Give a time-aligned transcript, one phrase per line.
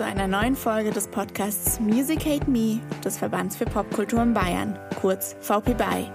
[0.00, 4.78] Zu einer neuen Folge des Podcasts Music Hate Me des Verbands für Popkultur in Bayern,
[4.98, 6.10] kurz VP BY.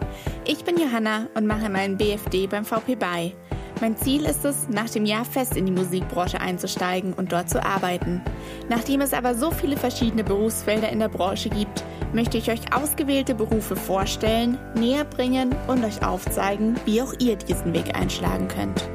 [0.48, 3.36] Ich bin Johanna und mache meinen BFD beim VP BY.
[3.82, 7.64] Mein Ziel ist es, nach dem Jahr fest in die Musikbranche einzusteigen und dort zu
[7.64, 8.24] arbeiten.
[8.70, 13.36] Nachdem es aber so viele verschiedene Berufsfelder in der Branche gibt, möchte ich euch ausgewählte
[13.36, 18.90] Berufe vorstellen, näher bringen und euch aufzeigen, wie auch ihr diesen Weg einschlagen könnt.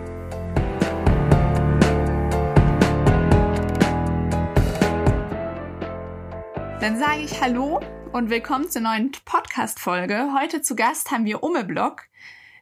[6.80, 7.78] Dann sage ich Hallo
[8.14, 10.30] und willkommen zur neuen Podcast-Folge.
[10.34, 12.04] Heute zu Gast haben wir Umme Block.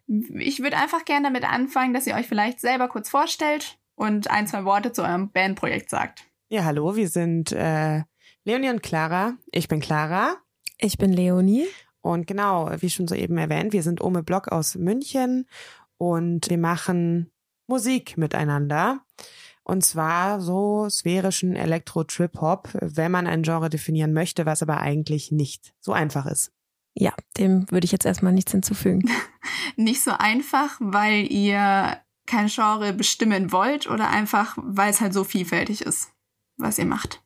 [0.08, 4.48] Ich würde einfach gerne damit anfangen, dass ihr euch vielleicht selber kurz vorstellt und ein,
[4.48, 6.24] zwei Worte zu eurem Bandprojekt sagt.
[6.48, 8.02] Ja, hallo, wir sind äh,
[8.42, 9.34] Leonie und Clara.
[9.52, 10.34] Ich bin Clara.
[10.78, 11.68] Ich bin Leonie.
[12.00, 15.46] Und genau, wie schon soeben erwähnt, wir sind Umme Block aus München
[15.96, 17.30] und wir machen
[17.68, 19.04] Musik miteinander.
[19.68, 25.74] Und zwar so sphärischen Elektro-Trip-Hop, wenn man ein Genre definieren möchte, was aber eigentlich nicht
[25.78, 26.52] so einfach ist.
[26.94, 29.10] Ja, dem würde ich jetzt erstmal nichts hinzufügen.
[29.76, 35.22] nicht so einfach, weil ihr kein Genre bestimmen wollt oder einfach, weil es halt so
[35.22, 36.12] vielfältig ist,
[36.56, 37.22] was ihr macht?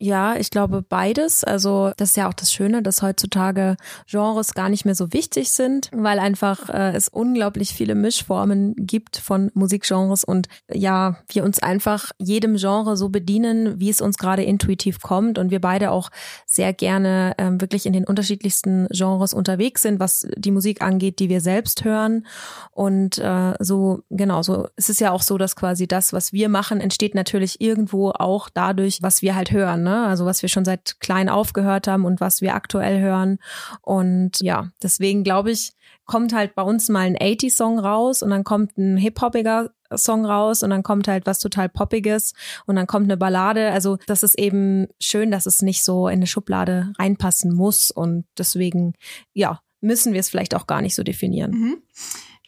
[0.00, 1.44] Ja, ich glaube beides.
[1.44, 3.76] Also das ist ja auch das Schöne, dass heutzutage
[4.08, 9.16] Genres gar nicht mehr so wichtig sind, weil einfach äh, es unglaublich viele Mischformen gibt
[9.16, 14.42] von Musikgenres und ja, wir uns einfach jedem Genre so bedienen, wie es uns gerade
[14.42, 16.10] intuitiv kommt und wir beide auch
[16.44, 21.28] sehr gerne ähm, wirklich in den unterschiedlichsten Genres unterwegs sind, was die Musik angeht, die
[21.28, 22.26] wir selbst hören.
[22.72, 26.48] Und äh, so, genau, so es ist ja auch so, dass quasi das, was wir
[26.48, 29.83] machen, entsteht natürlich irgendwo auch dadurch, was wir halt hören.
[29.84, 30.06] Ne?
[30.06, 33.38] Also was wir schon seit klein aufgehört haben und was wir aktuell hören.
[33.82, 35.72] Und ja, deswegen glaube ich,
[36.06, 40.62] kommt halt bei uns mal ein 80-Song raus und dann kommt ein hip-hopiger Song raus
[40.62, 42.34] und dann kommt halt was total Poppiges
[42.66, 43.70] und dann kommt eine Ballade.
[43.70, 48.24] Also das ist eben schön, dass es nicht so in eine Schublade reinpassen muss und
[48.36, 48.94] deswegen,
[49.32, 51.50] ja, müssen wir es vielleicht auch gar nicht so definieren.
[51.52, 51.76] Mhm.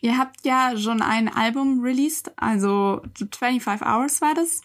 [0.06, 4.60] Ihr habt ja schon ein Album released, also 25 Hours war das.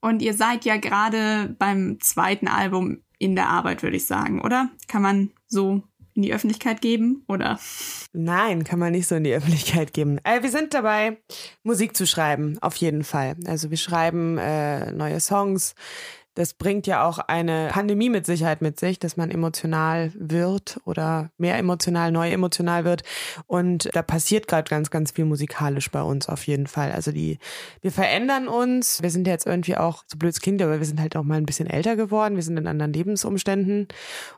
[0.00, 4.70] Und ihr seid ja gerade beim zweiten Album in der Arbeit, würde ich sagen, oder?
[4.88, 5.82] Kann man so
[6.14, 7.60] in die Öffentlichkeit geben, oder?
[8.14, 10.16] Nein, kann man nicht so in die Öffentlichkeit geben.
[10.24, 11.18] Äh, wir sind dabei,
[11.62, 13.36] Musik zu schreiben, auf jeden Fall.
[13.44, 15.74] Also wir schreiben äh, neue Songs
[16.36, 21.30] das bringt ja auch eine Pandemie mit Sicherheit mit sich, dass man emotional wird oder
[21.38, 23.02] mehr emotional, neu emotional wird.
[23.46, 26.92] Und da passiert gerade ganz, ganz viel musikalisch bei uns auf jeden Fall.
[26.92, 27.38] Also die,
[27.80, 29.02] wir verändern uns.
[29.02, 31.38] Wir sind jetzt irgendwie auch, so blöd es klingt, aber wir sind halt auch mal
[31.38, 32.36] ein bisschen älter geworden.
[32.36, 33.88] Wir sind in anderen Lebensumständen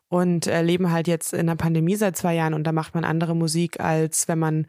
[0.07, 3.05] und äh, leben halt jetzt in der Pandemie seit zwei Jahren und da macht man
[3.05, 4.67] andere Musik, als wenn man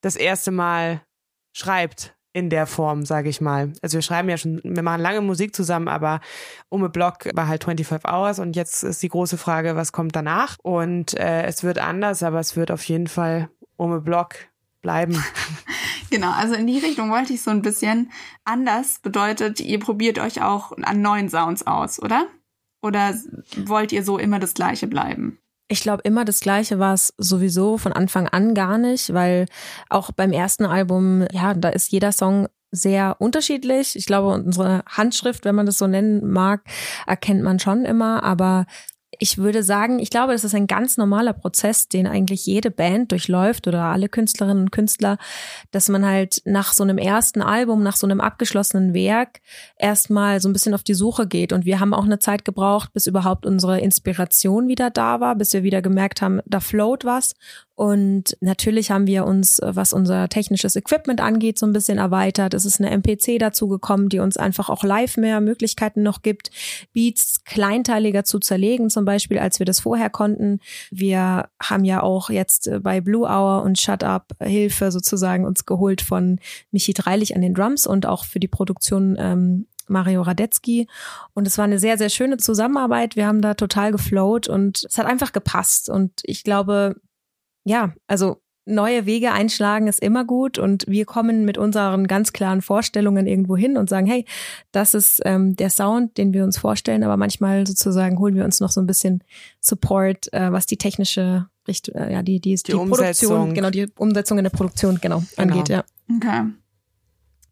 [0.00, 1.02] das erste Mal
[1.52, 3.72] schreibt in der Form, sage ich mal.
[3.82, 6.20] Also wir schreiben ja schon, wir machen lange Musik zusammen, aber
[6.68, 10.56] Ume Block war halt 25 Hours und jetzt ist die große Frage, was kommt danach?
[10.62, 14.36] Und äh, es wird anders, aber es wird auf jeden Fall Ume Block
[14.80, 15.22] bleiben.
[16.10, 18.12] genau, also in die Richtung wollte ich so ein bisschen
[18.44, 22.26] anders bedeutet, ihr probiert euch auch an neuen Sounds aus, oder?
[22.82, 23.14] Oder
[23.56, 25.38] wollt ihr so immer das gleiche bleiben?
[25.72, 29.46] Ich glaube, immer das Gleiche war es sowieso von Anfang an gar nicht, weil
[29.88, 33.94] auch beim ersten Album, ja, da ist jeder Song sehr unterschiedlich.
[33.94, 36.62] Ich glaube, unsere Handschrift, wenn man das so nennen mag,
[37.06, 38.24] erkennt man schon immer.
[38.24, 38.66] Aber
[39.18, 43.10] ich würde sagen, ich glaube, das ist ein ganz normaler Prozess, den eigentlich jede Band
[43.10, 45.18] durchläuft oder alle Künstlerinnen und Künstler,
[45.72, 49.40] dass man halt nach so einem ersten Album, nach so einem abgeschlossenen Werk
[49.76, 51.52] erstmal so ein bisschen auf die Suche geht.
[51.52, 55.52] Und wir haben auch eine Zeit gebraucht, bis überhaupt unsere Inspiration wieder da war, bis
[55.52, 57.34] wir wieder gemerkt haben, da float was.
[57.80, 62.52] Und natürlich haben wir uns, was unser technisches Equipment angeht, so ein bisschen erweitert.
[62.52, 66.50] Es ist eine MPC dazu gekommen, die uns einfach auch live mehr Möglichkeiten noch gibt,
[66.92, 70.60] Beats kleinteiliger zu zerlegen, zum Beispiel, als wir das vorher konnten.
[70.90, 76.02] Wir haben ja auch jetzt bei Blue Hour und Shut Up Hilfe sozusagen uns geholt
[76.02, 76.38] von
[76.72, 80.86] Michi Dreilich an den Drums und auch für die Produktion ähm, Mario Radetzky.
[81.32, 83.16] Und es war eine sehr, sehr schöne Zusammenarbeit.
[83.16, 85.88] Wir haben da total geflowt und es hat einfach gepasst.
[85.88, 86.96] Und ich glaube,
[87.64, 92.62] ja, also neue Wege einschlagen ist immer gut und wir kommen mit unseren ganz klaren
[92.62, 94.24] Vorstellungen irgendwo hin und sagen, hey,
[94.72, 98.60] das ist ähm, der Sound, den wir uns vorstellen, aber manchmal sozusagen holen wir uns
[98.60, 99.24] noch so ein bisschen
[99.60, 103.88] Support, äh, was die technische Richtung, äh, ja, die, die, die, die Produktion, genau, die
[103.98, 105.52] Umsetzung in der Produktion, genau, genau.
[105.52, 105.84] angeht, ja.
[106.14, 106.50] Okay.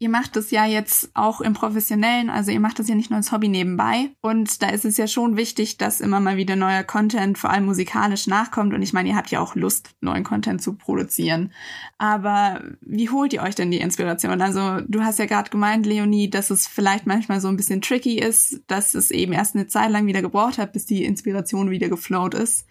[0.01, 3.17] Ihr macht das ja jetzt auch im Professionellen, also ihr macht das ja nicht nur
[3.17, 4.11] als Hobby nebenbei.
[4.21, 7.65] Und da ist es ja schon wichtig, dass immer mal wieder neuer Content, vor allem
[7.65, 8.73] musikalisch, nachkommt.
[8.73, 11.51] Und ich meine, ihr habt ja auch Lust, neuen Content zu produzieren.
[11.97, 14.41] Aber wie holt ihr euch denn die Inspiration?
[14.41, 18.19] Also du hast ja gerade gemeint, Leonie, dass es vielleicht manchmal so ein bisschen tricky
[18.19, 21.89] ist, dass es eben erst eine Zeit lang wieder gebraucht hat, bis die Inspiration wieder
[21.89, 22.65] geflowt ist.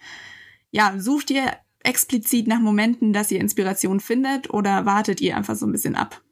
[0.70, 5.66] Ja, sucht ihr explizit nach Momenten, dass ihr Inspiration findet oder wartet ihr einfach so
[5.66, 6.22] ein bisschen ab?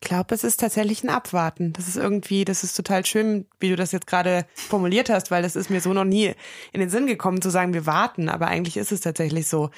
[0.00, 1.74] Glaube, es ist tatsächlich ein Abwarten.
[1.74, 5.42] Das ist irgendwie, das ist total schön, wie du das jetzt gerade formuliert hast, weil
[5.42, 6.34] das ist mir so noch nie
[6.72, 8.30] in den Sinn gekommen zu sagen, wir warten.
[8.30, 9.70] Aber eigentlich ist es tatsächlich so.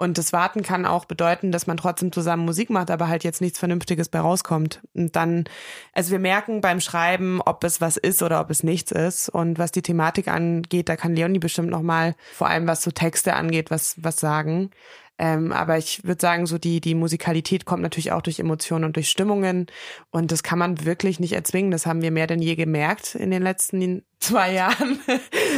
[0.00, 3.40] Und das Warten kann auch bedeuten, dass man trotzdem zusammen Musik macht, aber halt jetzt
[3.40, 4.80] nichts Vernünftiges bei rauskommt.
[4.94, 5.44] Und dann,
[5.92, 9.28] also wir merken beim Schreiben, ob es was ist oder ob es nichts ist.
[9.28, 13.34] Und was die Thematik angeht, da kann Leonie bestimmt nochmal, vor allem was so Texte
[13.34, 14.70] angeht, was, was sagen.
[15.18, 18.96] Ähm, aber ich würde sagen, so die, die Musikalität kommt natürlich auch durch Emotionen und
[18.96, 19.66] durch Stimmungen.
[20.10, 21.72] Und das kann man wirklich nicht erzwingen.
[21.72, 25.00] Das haben wir mehr denn je gemerkt in den letzten zwei Jahren.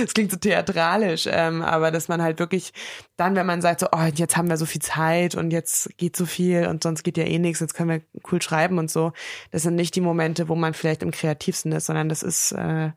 [0.02, 2.72] Es klingt so theatralisch, ähm, aber dass man halt wirklich
[3.16, 6.16] dann, wenn man sagt, so, oh, jetzt haben wir so viel Zeit und jetzt geht
[6.16, 8.02] so viel und sonst geht ja eh nichts, jetzt können wir
[8.32, 9.12] cool schreiben und so.
[9.50, 12.90] Das sind nicht die Momente, wo man vielleicht im kreativsten ist, sondern das ist äh,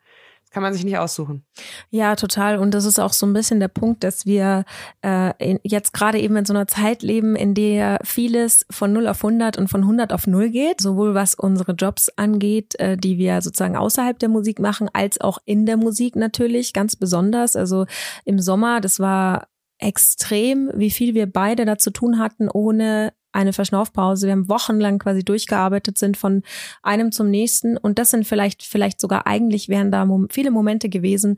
[0.53, 1.43] kann man sich nicht aussuchen.
[1.89, 2.59] Ja, total.
[2.59, 4.65] Und das ist auch so ein bisschen der Punkt, dass wir
[5.01, 9.25] äh, jetzt gerade eben in so einer Zeit leben, in der vieles von 0 auf
[9.25, 13.41] 100 und von 100 auf 0 geht, sowohl was unsere Jobs angeht, äh, die wir
[13.41, 17.55] sozusagen außerhalb der Musik machen, als auch in der Musik natürlich, ganz besonders.
[17.55, 17.87] Also
[18.23, 19.47] im Sommer, das war
[19.79, 24.27] extrem, wie viel wir beide da zu tun hatten, ohne eine Verschnaufpause.
[24.27, 26.43] Wir haben wochenlang quasi durchgearbeitet, sind von
[26.81, 27.77] einem zum nächsten.
[27.77, 31.37] Und das sind vielleicht, vielleicht sogar eigentlich wären da viele Momente gewesen,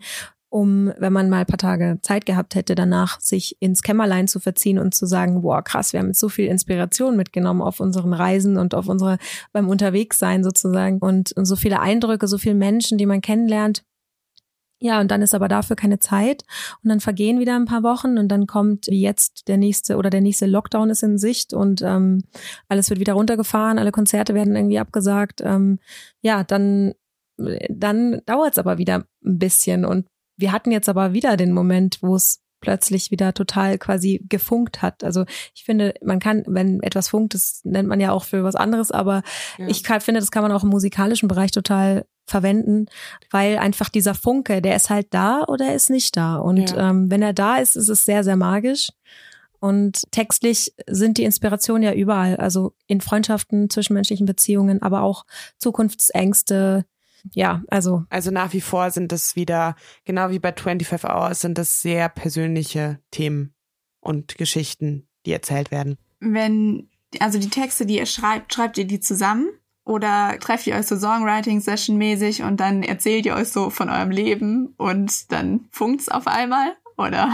[0.49, 4.39] um, wenn man mal ein paar Tage Zeit gehabt hätte, danach sich ins Kämmerlein zu
[4.39, 8.13] verziehen und zu sagen, boah, krass, wir haben jetzt so viel Inspiration mitgenommen auf unseren
[8.13, 9.17] Reisen und auf unsere,
[9.51, 13.83] beim Unterwegssein sozusagen und, und so viele Eindrücke, so viele Menschen, die man kennenlernt.
[14.85, 16.43] Ja, und dann ist aber dafür keine Zeit
[16.83, 20.11] und dann vergehen wieder ein paar Wochen und dann kommt wie jetzt der nächste oder
[20.11, 22.23] der nächste Lockdown ist in Sicht und ähm,
[22.69, 25.41] alles wird wieder runtergefahren, alle Konzerte werden irgendwie abgesagt.
[25.43, 25.79] Ähm,
[26.21, 26.93] ja, dann
[27.67, 30.05] dann dauert es aber wieder ein bisschen und
[30.37, 35.03] wir hatten jetzt aber wieder den Moment, wo es plötzlich wieder total quasi gefunkt hat.
[35.03, 38.55] Also ich finde, man kann, wenn etwas funkt, das nennt man ja auch für was
[38.55, 39.23] anderes, aber
[39.57, 39.67] ja.
[39.67, 42.87] ich kann, finde, das kann man auch im musikalischen Bereich total verwenden,
[43.31, 46.37] weil einfach dieser Funke, der ist halt da oder er ist nicht da.
[46.37, 46.89] Und ja.
[46.89, 48.89] ähm, wenn er da ist, ist es sehr, sehr magisch.
[49.59, 55.25] Und textlich sind die Inspirationen ja überall, also in Freundschaften, zwischenmenschlichen Beziehungen, aber auch
[55.57, 56.85] Zukunftsängste,
[57.33, 58.03] ja, also.
[58.09, 62.09] Also nach wie vor sind es wieder, genau wie bei 25 Hours, sind das sehr
[62.09, 63.55] persönliche Themen
[64.01, 65.97] und Geschichten, die erzählt werden.
[66.19, 66.89] Wenn,
[67.19, 69.47] also die Texte, die ihr schreibt, schreibt ihr die zusammen?
[69.85, 74.09] Oder trefft ihr euch so Songwriting-Session mäßig und dann erzählt ihr euch so von eurem
[74.09, 76.75] Leben und dann funkt's auf einmal?
[76.97, 77.31] Oder?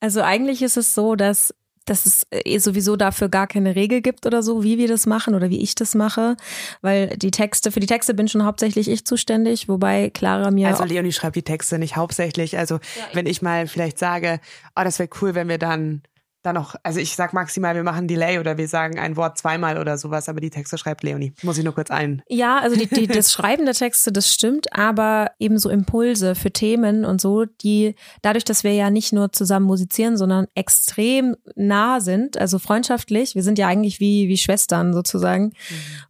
[0.00, 1.54] Also eigentlich ist es so, dass
[1.86, 5.34] dass es eh sowieso dafür gar keine Regel gibt oder so, wie wir das machen
[5.34, 6.36] oder wie ich das mache,
[6.82, 10.68] weil die Texte, für die Texte bin schon hauptsächlich ich zuständig, wobei Clara mir.
[10.68, 12.58] Also Leonie schreibt die Texte nicht hauptsächlich.
[12.58, 12.80] Also ja,
[13.12, 14.40] wenn ich mal vielleicht sage,
[14.74, 16.02] oh, das wäre cool, wenn wir dann
[16.46, 19.78] dann noch, also ich sag maximal, wir machen Delay oder wir sagen ein Wort zweimal
[19.78, 21.32] oder sowas, aber die Texte schreibt Leonie.
[21.42, 22.22] Muss ich nur kurz ein.
[22.28, 26.52] Ja, also die, die, das Schreiben der Texte, das stimmt, aber eben so Impulse für
[26.52, 32.00] Themen und so, die dadurch, dass wir ja nicht nur zusammen musizieren, sondern extrem nah
[32.00, 35.46] sind, also freundschaftlich, wir sind ja eigentlich wie, wie Schwestern sozusagen.
[35.46, 35.52] Mhm.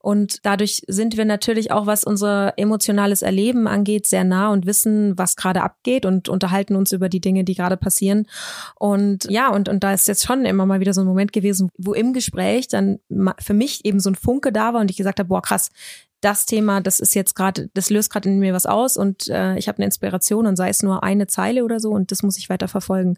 [0.00, 5.16] Und dadurch sind wir natürlich auch, was unser emotionales Erleben angeht, sehr nah und wissen,
[5.16, 8.26] was gerade abgeht und unterhalten uns über die Dinge, die gerade passieren.
[8.74, 11.70] Und ja, und, und da ist jetzt schon immer mal wieder so ein Moment gewesen,
[11.78, 12.98] wo im Gespräch dann
[13.38, 15.70] für mich eben so ein Funke da war und ich gesagt habe, boah, krass,
[16.20, 19.56] das Thema, das ist jetzt gerade, das löst gerade in mir was aus und äh,
[19.58, 22.38] ich habe eine Inspiration und sei es nur eine Zeile oder so und das muss
[22.38, 23.16] ich weiter verfolgen.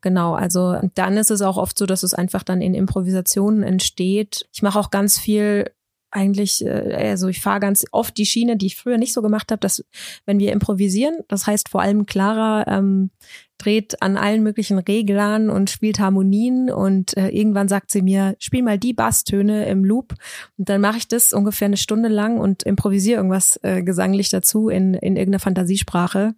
[0.00, 4.48] Genau, also dann ist es auch oft so, dass es einfach dann in Improvisationen entsteht.
[4.52, 5.70] Ich mache auch ganz viel
[6.10, 9.50] eigentlich, äh, also ich fahre ganz oft die Schiene, die ich früher nicht so gemacht
[9.50, 9.84] habe, dass
[10.26, 13.10] wenn wir improvisieren, das heißt vor allem Clara ähm,
[13.62, 18.62] dreht an allen möglichen Reglern und spielt Harmonien und äh, irgendwann sagt sie mir, spiel
[18.62, 20.14] mal die Basstöne im Loop
[20.58, 24.68] und dann mache ich das ungefähr eine Stunde lang und improvisiere irgendwas äh, gesanglich dazu
[24.68, 26.34] in, in irgendeiner Fantasiesprache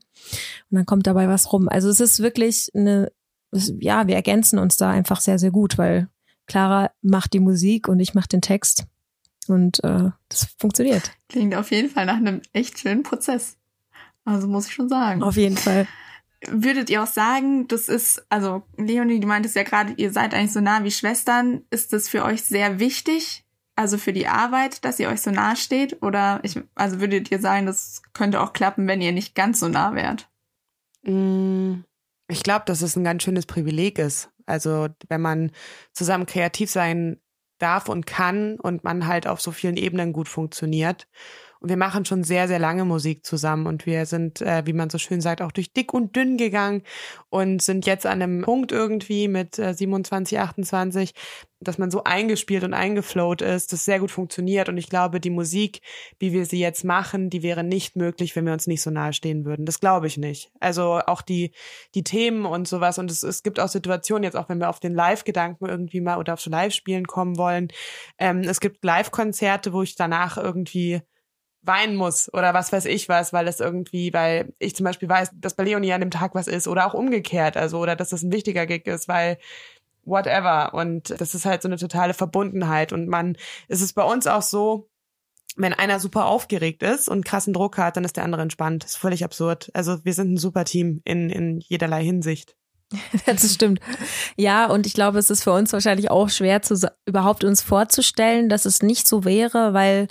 [0.70, 1.68] und dann kommt dabei was rum.
[1.68, 3.10] Also es ist wirklich eine,
[3.52, 6.08] ja, wir ergänzen uns da einfach sehr, sehr gut, weil
[6.46, 8.86] Clara macht die Musik und ich mache den Text.
[9.46, 11.12] Und äh, das funktioniert.
[11.28, 13.56] Klingt auf jeden Fall nach einem echt schönen Prozess.
[14.24, 15.22] Also muss ich schon sagen.
[15.22, 15.86] Auf jeden Fall.
[16.50, 20.52] Würdet ihr auch sagen, das ist, also Leonie, du meintest ja gerade, ihr seid eigentlich
[20.52, 21.62] so nah wie Schwestern.
[21.70, 23.44] Ist das für euch sehr wichtig,
[23.76, 26.02] also für die Arbeit, dass ihr euch so nah steht?
[26.02, 29.68] Oder ich, also würdet ihr sagen, das könnte auch klappen, wenn ihr nicht ganz so
[29.68, 30.28] nah wärt?
[31.02, 31.82] Mm,
[32.28, 34.30] ich glaube, dass es ein ganz schönes Privileg ist.
[34.46, 35.52] Also wenn man
[35.92, 37.20] zusammen kreativ sein
[37.58, 41.08] darf und kann und man halt auf so vielen Ebenen gut funktioniert.
[41.64, 44.98] Wir machen schon sehr, sehr lange Musik zusammen und wir sind, äh, wie man so
[44.98, 46.82] schön sagt, auch durch dick und dünn gegangen
[47.30, 51.14] und sind jetzt an einem Punkt irgendwie mit äh, 27, 28,
[51.64, 54.68] dass man so eingespielt und eingeflowt ist, das sehr gut funktioniert.
[54.68, 55.80] Und ich glaube, die Musik,
[56.18, 59.12] wie wir sie jetzt machen, die wäre nicht möglich, wenn wir uns nicht so nahe
[59.12, 59.66] stehen würden.
[59.66, 60.52] Das glaube ich nicht.
[60.60, 61.52] Also auch die,
[61.94, 62.98] die Themen und sowas.
[62.98, 66.18] Und es, es gibt auch Situationen, jetzt auch wenn wir auf den Live-Gedanken irgendwie mal
[66.18, 67.68] oder auf so Live-Spielen kommen wollen.
[68.18, 71.00] Ähm, es gibt Live-Konzerte, wo ich danach irgendwie
[71.66, 75.30] weinen muss oder was weiß ich was, weil es irgendwie, weil ich zum Beispiel weiß,
[75.34, 78.22] dass bei Leonie an dem Tag was ist oder auch umgekehrt, also oder dass das
[78.22, 79.38] ein wichtiger Gig ist, weil
[80.04, 83.36] whatever und das ist halt so eine totale Verbundenheit und man,
[83.68, 84.88] es ist bei uns auch so,
[85.56, 88.82] wenn einer super aufgeregt ist und krassen Druck hat, dann ist der andere entspannt.
[88.82, 89.70] Das ist völlig absurd.
[89.72, 92.56] Also wir sind ein super Team in, in jederlei Hinsicht.
[93.26, 93.80] Das stimmt.
[94.36, 98.48] Ja, und ich glaube, es ist für uns wahrscheinlich auch schwer, zu, überhaupt uns vorzustellen,
[98.48, 100.08] dass es nicht so wäre, weil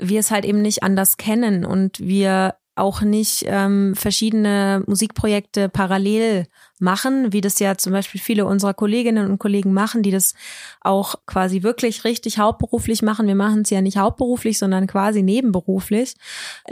[0.00, 6.46] wir es halt eben nicht anders kennen und wir auch nicht ähm, verschiedene Musikprojekte parallel
[6.80, 10.34] machen, wie das ja zum Beispiel viele unserer Kolleginnen und Kollegen machen, die das
[10.80, 13.26] auch quasi wirklich richtig hauptberuflich machen.
[13.26, 16.14] Wir machen es ja nicht hauptberuflich, sondern quasi nebenberuflich.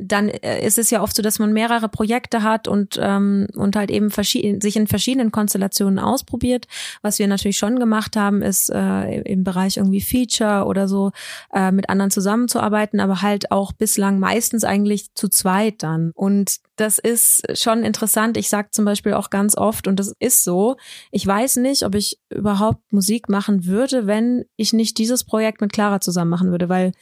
[0.01, 3.77] Dann äh, ist es ja oft so, dass man mehrere Projekte hat und, ähm, und
[3.77, 6.67] halt eben sich in verschiedenen Konstellationen ausprobiert.
[7.03, 11.13] Was wir natürlich schon gemacht haben, ist äh, im Bereich irgendwie Feature oder so
[11.53, 16.13] äh, mit anderen zusammenzuarbeiten, aber halt auch bislang meistens eigentlich zu zweit dann.
[16.15, 18.37] Und das ist schon interessant.
[18.37, 20.77] Ich sage zum Beispiel auch ganz oft, und das ist so,
[21.11, 25.73] ich weiß nicht, ob ich überhaupt Musik machen würde, wenn ich nicht dieses Projekt mit
[25.73, 26.93] Clara zusammen machen würde, weil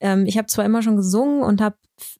[0.00, 1.76] ähm, ich habe zwar immer schon gesungen und habe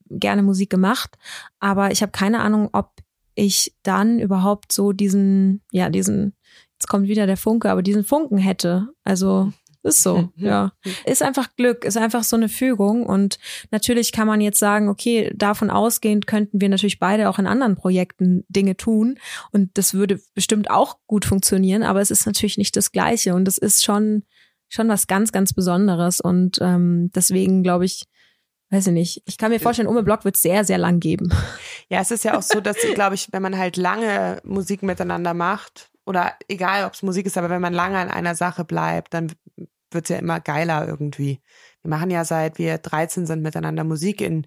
[0.09, 1.17] gerne Musik gemacht,
[1.59, 2.91] aber ich habe keine Ahnung, ob
[3.35, 6.33] ich dann überhaupt so diesen, ja, diesen,
[6.73, 8.89] jetzt kommt wieder der Funke, aber diesen Funken hätte.
[9.03, 9.53] Also
[9.87, 10.71] ist so, ja.
[11.05, 13.05] Ist einfach Glück, ist einfach so eine Fügung.
[13.05, 13.39] Und
[13.71, 17.75] natürlich kann man jetzt sagen, okay, davon ausgehend könnten wir natürlich beide auch in anderen
[17.75, 19.17] Projekten Dinge tun.
[19.51, 23.33] Und das würde bestimmt auch gut funktionieren, aber es ist natürlich nicht das Gleiche.
[23.33, 24.23] Und es ist schon,
[24.67, 26.19] schon was ganz, ganz Besonderes.
[26.19, 28.03] Und ähm, deswegen glaube ich,
[28.69, 29.23] weiß ich nicht.
[29.25, 31.31] Ich kann mir vorstellen, Ume Block wird es sehr, sehr lang geben.
[31.89, 35.33] Ja, es ist ja auch so, dass, glaube ich, wenn man halt lange Musik miteinander
[35.33, 39.13] macht, oder egal, ob es Musik ist, aber wenn man lange an einer Sache bleibt,
[39.13, 39.33] dann
[39.91, 41.41] wird's ja immer geiler irgendwie.
[41.81, 44.45] Wir machen ja seit wir 13 sind miteinander Musik in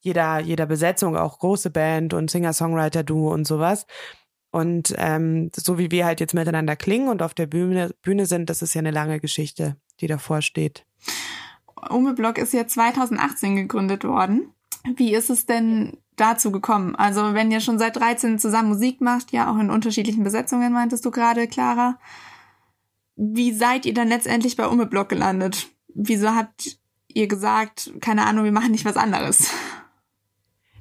[0.00, 3.86] jeder, jeder Besetzung, auch große Band und Singer-Songwriter-Duo und sowas.
[4.50, 8.50] Und ähm, so wie wir halt jetzt miteinander klingen und auf der Bühne, Bühne sind,
[8.50, 10.84] das ist ja eine lange Geschichte, die davor steht.
[11.88, 14.52] Umeblock ist ja 2018 gegründet worden.
[14.96, 16.96] Wie ist es denn dazu gekommen?
[16.96, 21.04] Also wenn ihr schon seit 13 zusammen Musik macht, ja auch in unterschiedlichen Besetzungen, meintest
[21.04, 21.98] du gerade, Clara,
[23.22, 25.68] wie seid ihr dann letztendlich bei Umeblock gelandet?
[25.94, 29.50] Wieso habt ihr gesagt, keine Ahnung, wir machen nicht was anderes?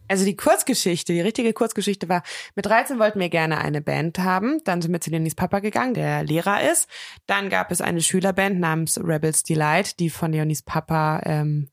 [0.08, 2.24] Also die Kurzgeschichte, die richtige Kurzgeschichte war,
[2.56, 4.62] mit 13 wollten wir gerne eine Band haben.
[4.64, 6.88] Dann sind wir zu Leonis Papa gegangen, der Lehrer ist.
[7.28, 11.70] Dann gab es eine Schülerband namens Rebels Delight, die von Leonis Papa ähm,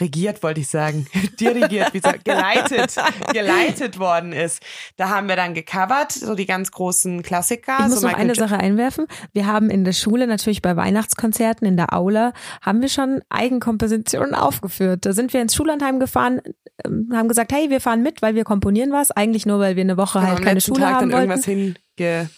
[0.00, 1.06] regiert, wollte ich sagen,
[1.40, 2.94] dirigiert, wie gesagt, geleitet,
[3.32, 4.62] geleitet worden ist.
[4.96, 7.76] Da haben wir dann gecovert, so die ganz großen Klassiker.
[7.80, 9.06] Ich muss so noch eine Sache einwerfen.
[9.32, 14.34] Wir haben in der Schule natürlich bei Weihnachtskonzerten in der Aula haben wir schon Eigenkompositionen
[14.34, 15.06] aufgeführt.
[15.06, 16.40] Da sind wir ins Schullandheim gefahren,
[16.84, 19.10] ähm, haben gesagt, hey, wir fahren mit, weil wir komponieren was.
[19.10, 21.30] Eigentlich nur, weil wir eine Woche genau, halt keine Schule Tag haben dann wollten.
[21.30, 22.30] irgendwas hinge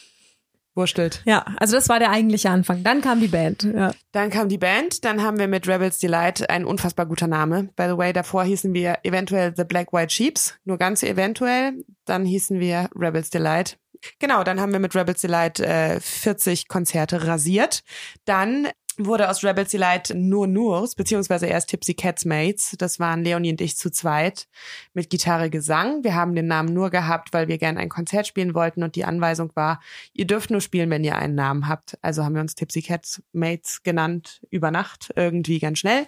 [0.78, 1.20] wurstelt.
[1.26, 2.82] Ja, also das war der eigentliche Anfang.
[2.82, 3.64] Dann kam die Band.
[3.64, 3.92] Ja.
[4.12, 7.68] Dann kam die Band, dann haben wir mit Rebels Delight ein unfassbar guter Name.
[7.76, 11.84] By the way, davor hießen wir eventuell The Black White Sheeps, nur ganz eventuell.
[12.06, 13.76] Dann hießen wir Rebels Delight.
[14.18, 17.82] Genau, dann haben wir mit Rebels Delight äh, 40 Konzerte rasiert.
[18.24, 22.74] Dann wurde aus Rebels Delight nur Nurs, beziehungsweise erst Tipsy Cats Mates.
[22.78, 24.48] Das waren Leonie und ich zu zweit
[24.94, 26.04] mit Gitarre, Gesang.
[26.04, 29.04] Wir haben den Namen nur gehabt, weil wir gerne ein Konzert spielen wollten und die
[29.04, 29.80] Anweisung war,
[30.12, 31.96] ihr dürft nur spielen, wenn ihr einen Namen habt.
[32.02, 36.06] Also haben wir uns Tipsy Cats Mates genannt, über Nacht, irgendwie ganz schnell.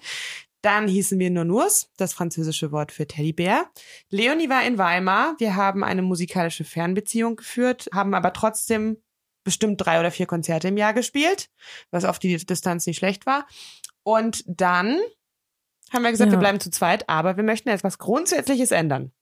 [0.63, 3.71] Dann hießen wir nur Nurs, das französische Wort für Teddybär.
[4.11, 5.35] Leonie war in Weimar.
[5.39, 8.99] Wir haben eine musikalische Fernbeziehung geführt, haben aber trotzdem
[9.45, 11.49] bestimmt drei oder vier Konzerte im Jahr gespielt,
[11.91, 13.47] was auf die Distanz nicht schlecht war.
[14.03, 14.99] Und dann
[15.93, 16.37] haben wir gesagt, ja.
[16.37, 19.13] wir bleiben zu zweit, aber wir möchten jetzt was Grundsätzliches ändern.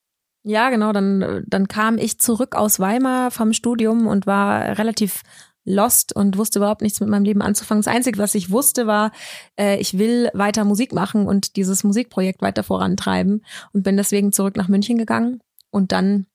[0.45, 0.93] Ja, genau.
[0.93, 5.23] Dann, dann kam ich zurück aus Weimar vom Studium und war relativ
[5.65, 7.83] lost und wusste überhaupt nichts mit meinem Leben anzufangen.
[7.83, 9.13] Das Einzige, was ich wusste, war,
[9.59, 14.57] äh, ich will weiter Musik machen und dieses Musikprojekt weiter vorantreiben und bin deswegen zurück
[14.57, 15.41] nach München gegangen.
[15.71, 16.27] Und dann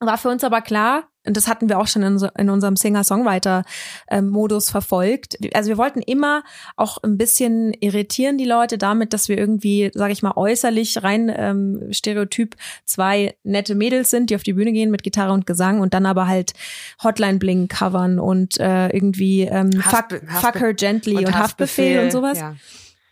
[0.00, 4.70] war für uns aber klar, und das hatten wir auch schon in, in unserem Singer-Songwriter-Modus
[4.70, 5.36] verfolgt.
[5.54, 6.42] Also wir wollten immer
[6.76, 11.30] auch ein bisschen irritieren die Leute damit, dass wir irgendwie, sage ich mal, äußerlich rein
[11.34, 15.80] ähm, stereotyp zwei nette Mädels sind, die auf die Bühne gehen mit Gitarre und Gesang
[15.80, 16.54] und dann aber halt
[17.02, 21.98] Hotline Bling covern und äh, irgendwie ähm, Haftbe fuck, fuck Her Gently und, und Haftbefehl,
[21.98, 22.38] Haftbefehl und sowas.
[22.38, 22.54] Ja.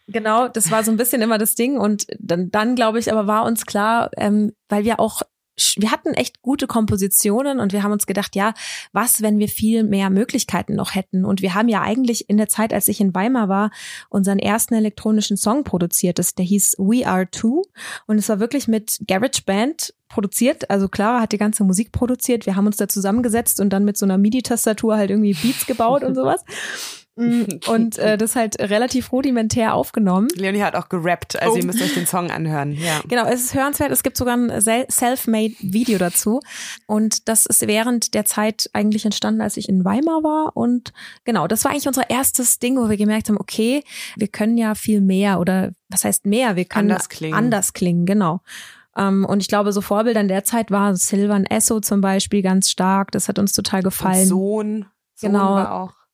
[0.09, 1.79] Genau, das war so ein bisschen immer das Ding.
[1.79, 5.23] Und dann, dann glaube ich, aber war uns klar, ähm, weil wir auch
[5.77, 8.55] wir hatten echt gute Kompositionen und wir haben uns gedacht, ja,
[8.93, 11.25] was, wenn wir viel mehr Möglichkeiten noch hätten?
[11.25, 13.71] Und wir haben ja eigentlich in der Zeit, als ich in Weimar war,
[14.09, 16.19] unseren ersten elektronischen Song produziert.
[16.19, 17.63] Das, der hieß We Are Two
[18.07, 20.71] und es war wirklich mit Garage Band produziert.
[20.71, 22.47] Also Clara hat die ganze Musik produziert.
[22.47, 26.05] Wir haben uns da zusammengesetzt und dann mit so einer MIDI-Tastatur halt irgendwie Beats gebaut
[26.05, 26.45] und sowas.
[27.17, 30.29] Mm, und äh, das halt relativ rudimentär aufgenommen.
[30.35, 31.57] Leonie hat auch gerappt, also oh.
[31.57, 32.73] ihr müsst euch den Song anhören.
[32.73, 33.01] Ja.
[33.09, 33.91] Genau, es ist hörenswert.
[33.91, 36.41] Es gibt sogar ein self-made Video dazu.
[36.87, 40.57] Und das ist während der Zeit eigentlich entstanden, als ich in Weimar war.
[40.57, 40.93] Und
[41.25, 43.83] genau, das war eigentlich unser erstes Ding, wo wir gemerkt haben, okay,
[44.17, 46.57] wir können ja viel mehr oder was heißt mehr?
[46.57, 47.35] Wir können anders klingen.
[47.35, 48.41] Anders klingen, genau.
[48.95, 52.41] Um, ähm, und ich glaube, so Vorbilder in der Zeit war Silvan Esso zum Beispiel
[52.41, 53.13] ganz stark.
[53.13, 54.23] Das hat uns total gefallen.
[54.23, 54.87] Und Sohn.
[55.15, 55.55] Sohn genau.
[55.55, 56.06] war auch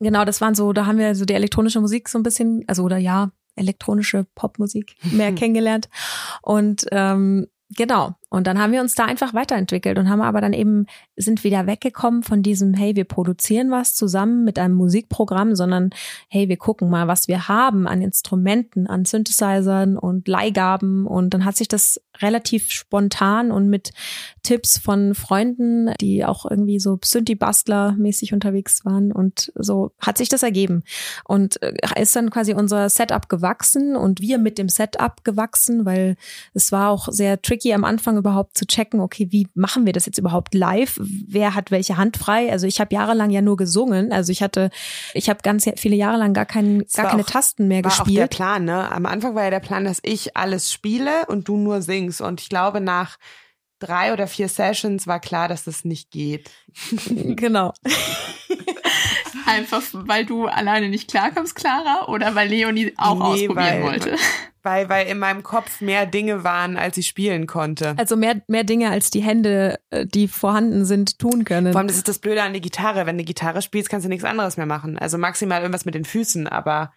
[0.00, 2.82] Genau, das waren so, da haben wir so die elektronische Musik so ein bisschen, also
[2.82, 5.88] oder ja, elektronische Popmusik mehr kennengelernt.
[6.42, 10.52] Und ähm, genau, und dann haben wir uns da einfach weiterentwickelt und haben aber dann
[10.52, 10.84] eben,
[11.16, 15.88] sind wieder weggekommen von diesem, hey, wir produzieren was zusammen mit einem Musikprogramm, sondern
[16.28, 21.06] hey, wir gucken mal, was wir haben an Instrumenten, an Synthesizern und Leihgaben.
[21.06, 23.92] Und dann hat sich das relativ spontan und mit
[24.42, 29.12] Tipps von Freunden, die auch irgendwie so Synthi-Bastler-mäßig unterwegs waren.
[29.12, 30.82] Und so hat sich das ergeben.
[31.24, 36.16] Und äh, ist dann quasi unser Setup gewachsen und wir mit dem Setup gewachsen, weil
[36.52, 40.06] es war auch sehr tricky am Anfang überhaupt zu checken, okay, wie machen wir das
[40.06, 40.98] jetzt überhaupt live?
[41.00, 42.50] Wer hat welche Hand frei?
[42.50, 44.12] Also ich habe jahrelang ja nur gesungen.
[44.12, 44.70] Also ich hatte,
[45.14, 48.18] ich habe ganz viele Jahre lang gar, kein, gar keine auch, Tasten mehr war gespielt.
[48.18, 48.90] Auch der Plan, ne?
[48.90, 52.20] Am Anfang war ja der Plan, dass ich alles spiele und du nur singst.
[52.20, 53.16] Und ich glaube, nach
[53.78, 56.50] drei oder vier Sessions war klar, dass das nicht geht.
[57.06, 57.72] genau.
[59.46, 64.16] Einfach, weil du alleine nicht klarkommst, Clara, oder weil Leonie auch nee, ausprobieren weil, wollte?
[64.66, 67.94] Weil, weil in meinem Kopf mehr Dinge waren, als ich spielen konnte.
[67.98, 71.70] Also mehr, mehr Dinge, als die Hände, äh, die vorhanden sind, tun können.
[71.70, 73.06] Vor allem, das ist das Blöde an der Gitarre.
[73.06, 74.98] Wenn du Gitarre spielst, kannst du nichts anderes mehr machen.
[74.98, 76.92] Also maximal irgendwas mit den Füßen, aber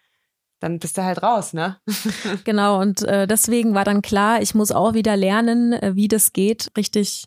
[0.60, 1.78] dann bist du halt raus, ne?
[2.44, 6.34] genau, und äh, deswegen war dann klar, ich muss auch wieder lernen, äh, wie das
[6.34, 7.26] geht, richtig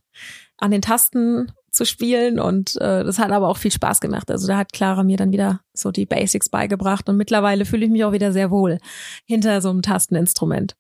[0.57, 1.53] an den Tasten
[1.83, 4.31] zu spielen und äh, das hat aber auch viel Spaß gemacht.
[4.31, 7.91] Also da hat Clara mir dann wieder so die Basics beigebracht und mittlerweile fühle ich
[7.91, 8.79] mich auch wieder sehr wohl
[9.27, 10.77] hinter so einem Tasteninstrument.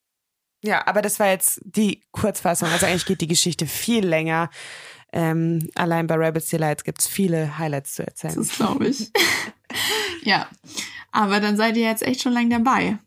[0.64, 2.68] Ja, aber das war jetzt die Kurzfassung.
[2.68, 4.48] Also eigentlich geht die Geschichte viel länger.
[5.12, 8.36] Ähm, allein bei Rabbit's Delights gibt's viele Highlights zu erzählen.
[8.36, 9.10] Das glaube ich.
[10.22, 10.46] ja,
[11.10, 12.98] aber dann seid ihr jetzt echt schon lang dabei.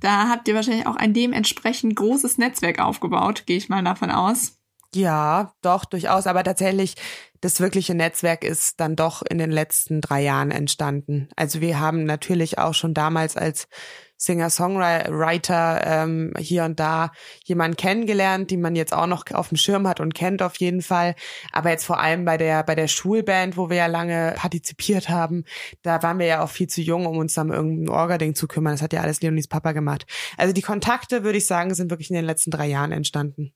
[0.00, 4.59] Da habt ihr wahrscheinlich auch ein dementsprechend großes Netzwerk aufgebaut, gehe ich mal davon aus.
[4.94, 6.26] Ja, doch, durchaus.
[6.26, 6.94] Aber tatsächlich,
[7.40, 11.28] das wirkliche Netzwerk ist dann doch in den letzten drei Jahren entstanden.
[11.36, 13.68] Also wir haben natürlich auch schon damals als
[14.16, 17.12] Singer-Songwriter ähm, hier und da
[17.44, 20.82] jemanden kennengelernt, die man jetzt auch noch auf dem Schirm hat und kennt auf jeden
[20.82, 21.14] Fall.
[21.52, 25.44] Aber jetzt vor allem bei der bei der Schulband, wo wir ja lange partizipiert haben,
[25.82, 28.74] da waren wir ja auch viel zu jung, um uns dann irgendein Orga-Ding zu kümmern.
[28.74, 30.04] Das hat ja alles Leonis Papa gemacht.
[30.36, 33.54] Also die Kontakte, würde ich sagen, sind wirklich in den letzten drei Jahren entstanden.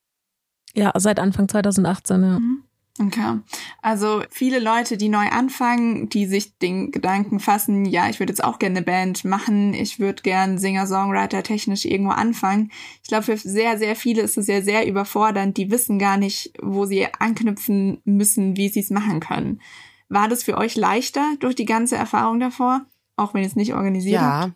[0.74, 2.38] Ja, seit Anfang 2018, ja.
[2.38, 2.64] Mhm.
[3.00, 3.40] Okay.
[3.82, 8.44] Also viele Leute, die neu anfangen, die sich den Gedanken fassen, ja, ich würde jetzt
[8.44, 12.70] auch gerne eine Band machen, ich würde gern Singer-Songwriter technisch irgendwo anfangen.
[13.02, 15.56] Ich glaube, für sehr, sehr viele ist es ja sehr überfordernd.
[15.56, 19.60] Die wissen gar nicht, wo sie anknüpfen müssen, wie sie es machen können.
[20.08, 22.82] War das für euch leichter durch die ganze Erfahrung davor?
[23.16, 24.40] Auch wenn ihr es nicht organisiert Ja.
[24.40, 24.52] Habt?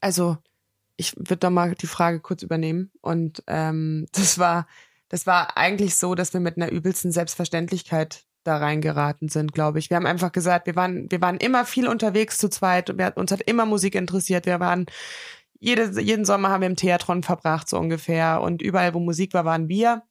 [0.00, 0.38] Also,
[0.96, 2.90] ich würde da mal die Frage kurz übernehmen.
[3.02, 4.66] Und ähm, das war
[5.12, 9.90] das war eigentlich so, dass wir mit einer übelsten Selbstverständlichkeit da reingeraten sind, glaube ich.
[9.90, 12.96] Wir haben einfach gesagt, wir waren, wir waren immer viel unterwegs zu zweit.
[12.96, 14.46] Wir, uns hat immer Musik interessiert.
[14.46, 14.86] Wir waren
[15.60, 18.40] jede, jeden Sommer haben wir im Theatron verbracht, so ungefähr.
[18.40, 20.02] Und überall, wo Musik war, waren wir.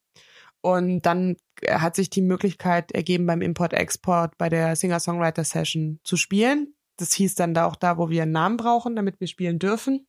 [0.62, 1.36] Und dann
[1.68, 6.76] hat sich die Möglichkeit ergeben, beim Import-Export bei der Singer-Songwriter-Session zu spielen.
[6.98, 10.06] Das hieß dann da auch da, wo wir einen Namen brauchen, damit wir spielen dürfen.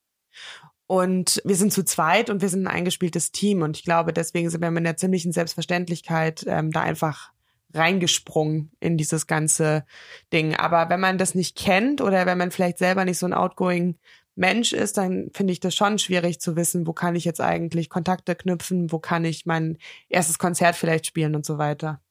[0.93, 3.63] Und wir sind zu zweit und wir sind ein eingespieltes Team.
[3.63, 7.33] Und ich glaube, deswegen sind wir mit einer ziemlichen Selbstverständlichkeit ähm, da einfach
[7.73, 9.87] reingesprungen in dieses ganze
[10.35, 10.55] Ding.
[10.55, 13.97] Aber wenn man das nicht kennt oder wenn man vielleicht selber nicht so ein outgoing
[14.35, 17.89] Mensch ist, dann finde ich das schon schwierig zu wissen, wo kann ich jetzt eigentlich
[17.89, 19.79] Kontakte knüpfen, wo kann ich mein
[20.11, 22.03] erstes Konzert vielleicht spielen und so weiter.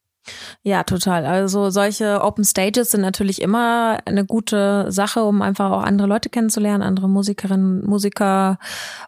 [0.63, 1.25] Ja, total.
[1.25, 6.29] Also solche Open Stages sind natürlich immer eine gute Sache, um einfach auch andere Leute
[6.29, 8.59] kennenzulernen, andere Musikerinnen, Musiker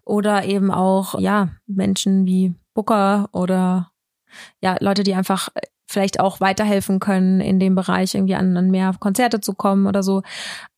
[0.06, 3.91] oder eben auch, ja, Menschen wie Booker oder
[4.62, 5.49] ja, Leute, die einfach
[5.88, 10.02] vielleicht auch weiterhelfen können, in dem Bereich irgendwie an, an mehr Konzerte zu kommen oder
[10.02, 10.23] so.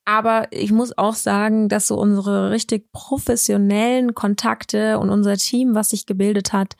[0.04, 5.90] Aber ich muss auch sagen, dass so unsere richtig professionellen Kontakte und unser Team, was
[5.90, 6.76] sich gebildet hat,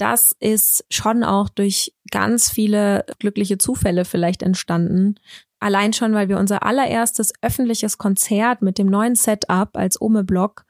[0.00, 5.16] das ist schon auch durch ganz viele glückliche Zufälle vielleicht entstanden.
[5.62, 10.64] Allein schon, weil wir unser allererstes öffentliches Konzert mit dem neuen Setup als Ome-Block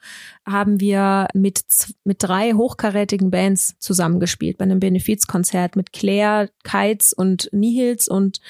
[0.45, 1.63] haben wir mit,
[2.03, 8.41] mit drei hochkarätigen Bands zusammengespielt bei einem Benefizkonzert mit Claire, Kites und Nihils und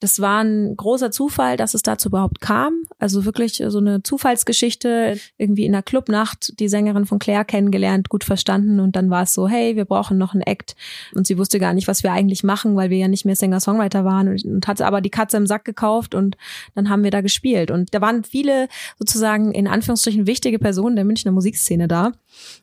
[0.00, 2.84] das war ein großer Zufall, dass es dazu überhaupt kam.
[2.98, 5.18] Also wirklich so eine Zufallsgeschichte.
[5.36, 8.80] Irgendwie in der Clubnacht die Sängerin von Claire kennengelernt, gut verstanden.
[8.80, 10.74] Und dann war es so, hey, wir brauchen noch einen Act.
[11.14, 14.06] Und sie wusste gar nicht, was wir eigentlich machen, weil wir ja nicht mehr Singer-Songwriter
[14.06, 16.38] waren und, und hat aber die Katze im Sack gekauft und
[16.74, 17.70] dann haben wir da gespielt.
[17.70, 22.12] Und da waren viele sozusagen in Anführungsstrichen wichtige Personen der Münchner Musikszene da.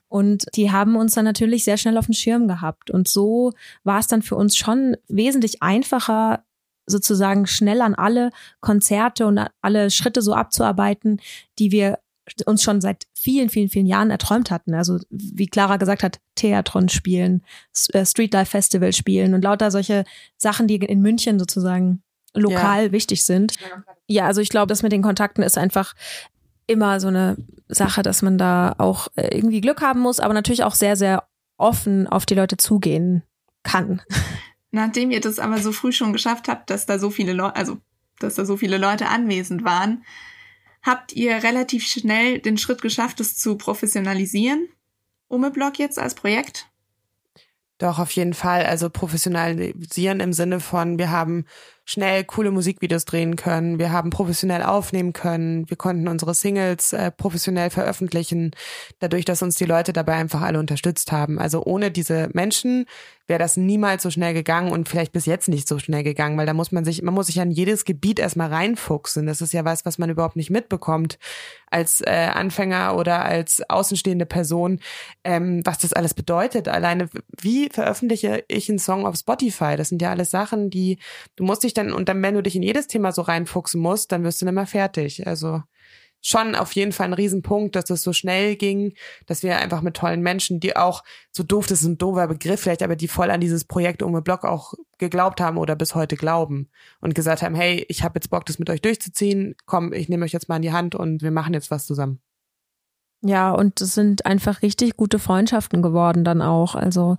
[0.08, 2.90] Und die haben uns dann natürlich sehr schnell auf dem Schirm gehabt.
[2.90, 3.52] Und so
[3.84, 6.42] war es dann für uns schon wesentlich einfacher,
[6.88, 11.20] sozusagen schnell an alle Konzerte und alle Schritte so abzuarbeiten,
[11.58, 11.98] die wir
[12.46, 14.74] uns schon seit vielen, vielen, vielen Jahren erträumt hatten.
[14.74, 17.42] Also wie Clara gesagt hat, Theatron spielen,
[17.92, 20.04] äh, Streetlife Festival spielen und lauter solche
[20.36, 22.02] Sachen, die in München sozusagen
[22.34, 22.92] lokal ja.
[22.92, 23.54] wichtig sind.
[24.06, 25.94] Ja, also ich glaube, das mit den Kontakten ist einfach
[26.66, 27.36] immer so eine
[27.68, 31.24] Sache, dass man da auch äh, irgendwie Glück haben muss, aber natürlich auch sehr, sehr
[31.56, 33.22] offen auf die Leute zugehen
[33.62, 34.02] kann.
[34.70, 37.78] Nachdem ihr das aber so früh schon geschafft habt, dass da so viele Leute, also
[38.18, 40.04] dass da so viele Leute anwesend waren,
[40.82, 44.68] habt ihr relativ schnell den Schritt geschafft, es zu professionalisieren.
[45.28, 46.68] Umeblock jetzt als Projekt?
[47.78, 48.66] Doch, auf jeden Fall.
[48.66, 51.44] Also professionalisieren im Sinne von, wir haben
[51.84, 57.12] schnell coole Musikvideos drehen können, wir haben professionell aufnehmen können, wir konnten unsere Singles äh,
[57.12, 58.50] professionell veröffentlichen,
[58.98, 61.38] dadurch, dass uns die Leute dabei einfach alle unterstützt haben.
[61.38, 62.86] Also ohne diese Menschen
[63.28, 66.46] wäre das niemals so schnell gegangen und vielleicht bis jetzt nicht so schnell gegangen, weil
[66.46, 69.26] da muss man sich, man muss sich an jedes Gebiet erstmal reinfuchsen.
[69.26, 71.18] Das ist ja was, was man überhaupt nicht mitbekommt
[71.70, 74.80] als äh, Anfänger oder als außenstehende Person,
[75.24, 76.68] ähm, was das alles bedeutet.
[76.68, 79.76] Alleine, wie veröffentliche ich einen Song auf Spotify?
[79.76, 80.98] Das sind ja alles Sachen, die,
[81.36, 84.10] du musst dich dann, und dann, wenn du dich in jedes Thema so reinfuchsen musst,
[84.10, 85.26] dann wirst du nicht mehr fertig.
[85.26, 85.62] Also
[86.20, 88.94] schon auf jeden Fall ein Riesenpunkt, dass das so schnell ging,
[89.26, 92.60] dass wir einfach mit tollen Menschen, die auch, so doof, das ist ein doofer Begriff
[92.60, 96.16] vielleicht, aber die voll an dieses Projekt Ome Block auch geglaubt haben oder bis heute
[96.16, 96.68] glauben
[97.00, 100.24] und gesagt haben, hey, ich habe jetzt Bock, das mit euch durchzuziehen, komm, ich nehme
[100.24, 102.20] euch jetzt mal in die Hand und wir machen jetzt was zusammen.
[103.20, 106.76] Ja, und es sind einfach richtig gute Freundschaften geworden dann auch.
[106.76, 107.16] Also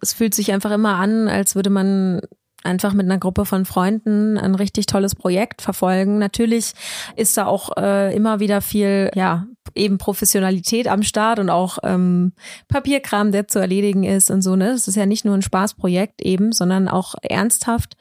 [0.00, 2.20] es fühlt sich einfach immer an, als würde man
[2.62, 6.18] einfach mit einer Gruppe von Freunden ein richtig tolles Projekt verfolgen.
[6.18, 6.72] Natürlich
[7.16, 12.32] ist da auch äh, immer wieder viel, ja, eben Professionalität am Start und auch ähm,
[12.68, 14.56] Papierkram, der zu erledigen ist und so.
[14.56, 17.96] Ne, es ist ja nicht nur ein Spaßprojekt eben, sondern auch ernsthaft.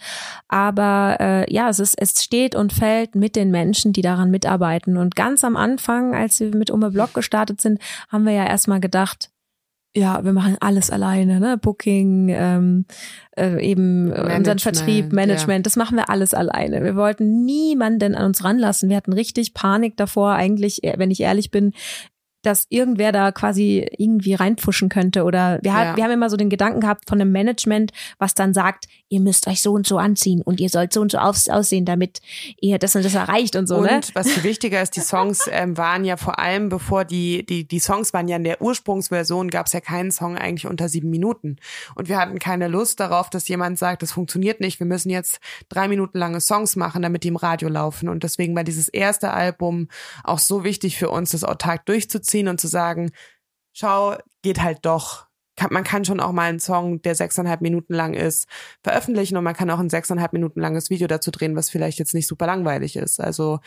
[0.48, 4.98] Aber äh, ja, es ist, es steht und fällt mit den Menschen, die daran mitarbeiten.
[4.98, 8.80] Und ganz am Anfang, als wir mit Ume Blog gestartet sind, haben wir ja erstmal
[8.80, 9.30] gedacht,
[9.96, 11.58] ja, wir machen alles alleine, ne?
[11.58, 12.86] Booking, ähm,
[13.36, 15.64] äh, eben unseren Vertrieb, Management, ja.
[15.64, 16.84] das machen wir alles alleine.
[16.84, 18.90] Wir wollten niemanden an uns ranlassen.
[18.90, 21.74] Wir hatten richtig Panik davor, eigentlich, äh, wenn ich ehrlich bin,
[22.42, 25.96] dass irgendwer da quasi irgendwie reinpfuschen könnte oder wir, ja.
[25.96, 29.48] wir haben immer so den Gedanken gehabt von einem Management, was dann sagt, ihr müsst
[29.48, 32.22] euch so und so anziehen und ihr sollt so und so aussehen, damit
[32.62, 33.78] ihr das und das erreicht und so.
[33.78, 34.00] Und ne?
[34.14, 37.80] was viel wichtiger ist, die Songs ähm, waren ja vor allem, bevor die, die, die
[37.80, 41.58] Songs waren ja in der Ursprungsversion, gab es ja keinen Song eigentlich unter sieben Minuten.
[41.96, 45.40] Und wir hatten keine Lust darauf, dass jemand sagt, das funktioniert nicht, wir müssen jetzt
[45.68, 48.08] drei Minuten lange Songs machen, damit die im Radio laufen.
[48.08, 49.90] Und deswegen war dieses erste Album
[50.24, 53.12] auch so wichtig für uns, das autark durchzuziehen ziehen und zu sagen,
[53.74, 55.28] schau, geht halt doch.
[55.70, 58.48] Man kann schon auch mal einen Song, der sechseinhalb Minuten lang ist,
[58.82, 62.14] veröffentlichen und man kann auch ein sechseinhalb Minuten langes Video dazu drehen, was vielleicht jetzt
[62.14, 63.20] nicht super langweilig ist.
[63.20, 63.60] Also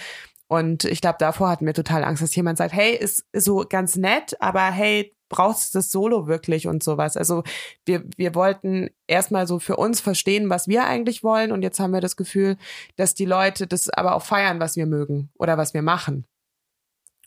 [0.53, 3.96] und ich glaube, davor hatten wir total Angst, dass jemand sagt, hey, ist, so ganz
[3.96, 7.16] nett, aber hey, brauchst du das Solo wirklich und sowas.
[7.16, 7.42] Also
[7.87, 11.53] wir, wir wollten erstmal so für uns verstehen, was wir eigentlich wollen.
[11.53, 12.59] Und jetzt haben wir das Gefühl,
[12.96, 16.27] dass die Leute das aber auch feiern, was wir mögen oder was wir machen.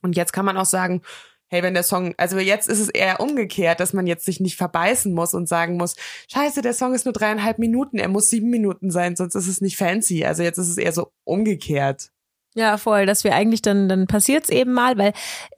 [0.06, 1.02] Und jetzt kann man auch sagen,
[1.48, 4.58] hey, wenn der Song, also jetzt ist es eher umgekehrt, dass man jetzt sich nicht
[4.58, 5.96] verbeißen muss und sagen muss,
[6.32, 9.62] scheiße, der Song ist nur dreieinhalb Minuten, er muss sieben Minuten sein, sonst ist es
[9.62, 10.26] nicht fancy.
[10.26, 12.12] Also jetzt ist es eher so umgekehrt.
[12.58, 15.12] Ja, voll, dass wir eigentlich dann, dann passiert's eben mal, weil,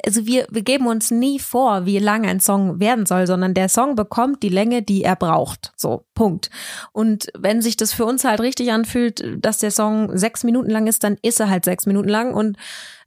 [0.04, 3.70] also wir, wir geben uns nie vor, wie lang ein Song werden soll, sondern der
[3.70, 5.74] Song bekommt die Länge, die er braucht.
[5.78, 6.50] So, Punkt.
[6.94, 10.88] Und wenn sich das für uns halt richtig anfühlt, dass der Song sechs Minuten lang
[10.88, 12.58] ist, dann ist er halt sechs Minuten lang und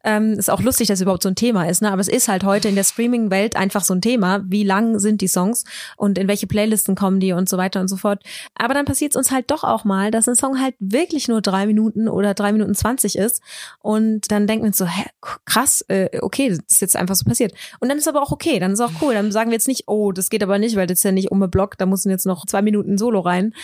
[0.05, 1.91] ähm, ist auch lustig, dass es überhaupt so ein Thema ist, ne?
[1.91, 4.41] Aber es ist halt heute in der Streaming-Welt einfach so ein Thema.
[4.47, 5.65] Wie lang sind die Songs
[5.97, 8.23] und in welche Playlisten kommen die und so weiter und so fort.
[8.55, 11.43] Aber dann passiert es uns halt doch auch mal, dass ein Song halt wirklich nur
[11.43, 13.43] drei Minuten oder drei Minuten zwanzig ist.
[13.81, 15.07] Und dann denken wir uns so, hä,
[15.45, 17.53] krass, äh, okay, das ist jetzt einfach so passiert.
[17.81, 19.15] Und dann ist aber auch okay, dann ist auch cool.
[19.15, 21.33] Dann sagen wir jetzt nicht, oh, das geht aber nicht, weil das ist ja nicht
[21.33, 23.55] um Block, da müssen jetzt noch zwei Minuten Solo rein.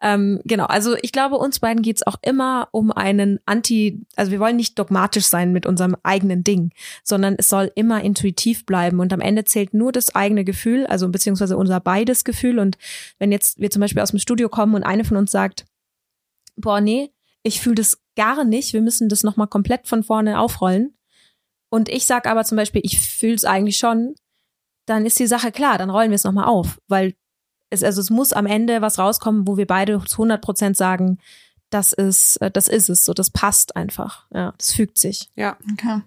[0.00, 4.40] Ähm, genau, also ich glaube, uns beiden geht's auch immer um einen Anti, also wir
[4.40, 6.72] wollen nicht dogmatisch sein mit unserem unserem eigenen Ding,
[7.02, 9.00] sondern es soll immer intuitiv bleiben.
[9.00, 12.58] Und am Ende zählt nur das eigene Gefühl, also beziehungsweise unser beides Gefühl.
[12.58, 12.76] Und
[13.18, 15.64] wenn jetzt wir zum Beispiel aus dem Studio kommen und eine von uns sagt,
[16.56, 20.94] boah, nee, ich fühle das gar nicht, wir müssen das nochmal komplett von vorne aufrollen.
[21.70, 24.14] Und ich sag aber zum Beispiel, ich fühle es eigentlich schon,
[24.86, 27.14] dann ist die Sache klar, dann rollen wir es nochmal auf, weil
[27.70, 31.18] es, also es muss am Ende was rauskommen, wo wir beide zu 100 Prozent sagen,
[31.70, 34.26] das ist, äh, das ist es, so das passt einfach.
[34.32, 35.30] Ja, das fügt sich.
[35.34, 35.56] Ja.
[35.72, 36.02] Okay.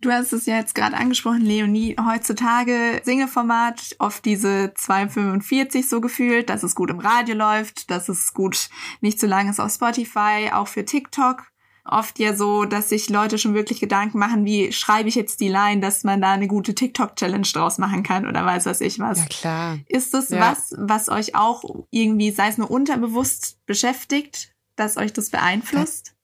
[0.00, 6.50] Du hast es ja jetzt gerade angesprochen, Leonie, heutzutage Singeformat, oft diese 2,45 so gefühlt,
[6.50, 8.68] dass es gut im Radio läuft, dass es gut
[9.00, 11.44] nicht zu lang ist auf Spotify, auch für TikTok.
[11.84, 15.48] Oft ja so, dass sich Leute schon wirklich Gedanken machen, wie schreibe ich jetzt die
[15.48, 19.18] Line, dass man da eine gute TikTok-Challenge draus machen kann oder weiß was ich was.
[19.18, 19.78] Ja, klar.
[19.88, 20.40] Ist das Ja.
[20.52, 26.14] was, was euch auch irgendwie, sei es nur unterbewusst beschäftigt, dass euch das beeinflusst?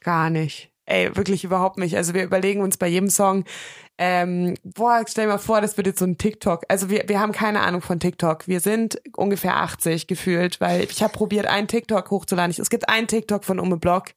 [0.00, 0.70] Gar nicht.
[0.86, 1.96] Ey, wirklich überhaupt nicht.
[1.96, 3.44] Also wir überlegen uns bei jedem Song,
[3.96, 6.64] ähm, boah, stell dir mal vor, das wird jetzt so ein TikTok.
[6.68, 8.48] Also wir, wir haben keine Ahnung von TikTok.
[8.48, 12.50] Wir sind ungefähr 80 gefühlt, weil ich habe probiert, einen TikTok hochzuladen.
[12.50, 14.08] Ich- Es gibt einen TikTok von Ume Block.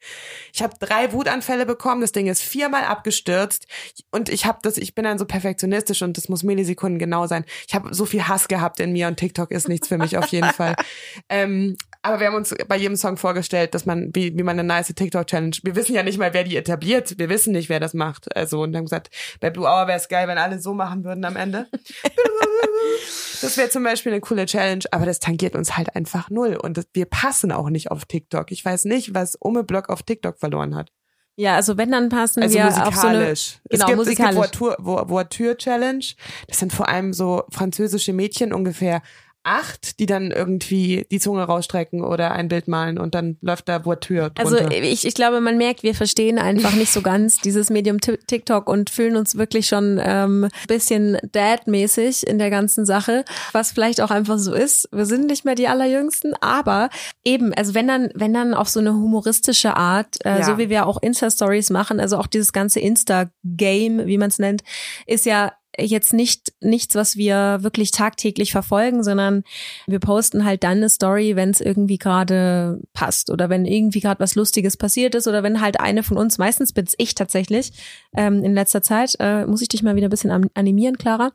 [0.51, 2.01] Ich habe drei Wutanfälle bekommen.
[2.01, 3.67] Das Ding ist viermal abgestürzt
[4.11, 4.77] und ich habe das.
[4.77, 7.45] Ich bin dann so perfektionistisch und das muss Millisekunden genau sein.
[7.67, 10.27] Ich habe so viel Hass gehabt in mir und TikTok ist nichts für mich auf
[10.29, 10.75] jeden Fall.
[11.29, 14.67] Ähm, aber wir haben uns bei jedem Song vorgestellt, dass man, wie, wie man eine
[14.67, 17.17] nice TikTok-Challenge, wir wissen ja nicht mal, wer die etabliert.
[17.17, 18.35] Wir wissen nicht, wer das macht.
[18.35, 21.23] Also, und haben gesagt, bei Blue Hour wäre es geil, wenn alle so machen würden
[21.25, 21.67] am Ende.
[23.41, 26.55] das wäre zum Beispiel eine coole Challenge, aber das tangiert uns halt einfach null.
[26.55, 28.51] Und das, wir passen auch nicht auf TikTok.
[28.51, 30.91] Ich weiß nicht, was Ume Block auf TikTok verloren hat.
[31.39, 32.87] Ja, also wenn dann passen Also wir musikalisch.
[32.95, 34.35] auf so eine es genau gibt, musikalisch.
[34.39, 36.03] Es gibt Voiture- Vo- Voiture-Challenge.
[36.47, 39.03] Das sind vor allem so französische Mädchen, ungefähr
[39.47, 43.85] acht, die dann irgendwie die Zunge rausstrecken oder ein Bild malen und dann läuft da
[43.85, 44.41] Voiture drunter.
[44.41, 48.19] Also ich, ich glaube, man merkt, wir verstehen einfach nicht so ganz dieses Medium Ti-
[48.27, 54.01] TikTok und fühlen uns wirklich schon ähm, bisschen Dad-mäßig in der ganzen Sache, was vielleicht
[54.01, 54.89] auch einfach so ist.
[54.91, 56.89] Wir sind nicht mehr die allerjüngsten, aber
[57.23, 60.43] eben, also wenn dann, wenn dann auf so eine humoristische Art, äh, Ja.
[60.43, 64.63] so wie wir auch Insta-Stories machen, also auch dieses ganze Insta-Game, wie man es nennt,
[65.05, 69.43] ist ja jetzt nicht nichts, was wir wirklich tagtäglich verfolgen, sondern
[69.85, 74.19] wir posten halt dann eine Story, wenn es irgendwie gerade passt oder wenn irgendwie gerade
[74.19, 77.71] was Lustiges passiert ist oder wenn halt eine von uns, meistens bin's ich tatsächlich,
[78.15, 81.31] ähm, in letzter Zeit, äh, muss ich dich mal wieder ein bisschen animieren, Clara,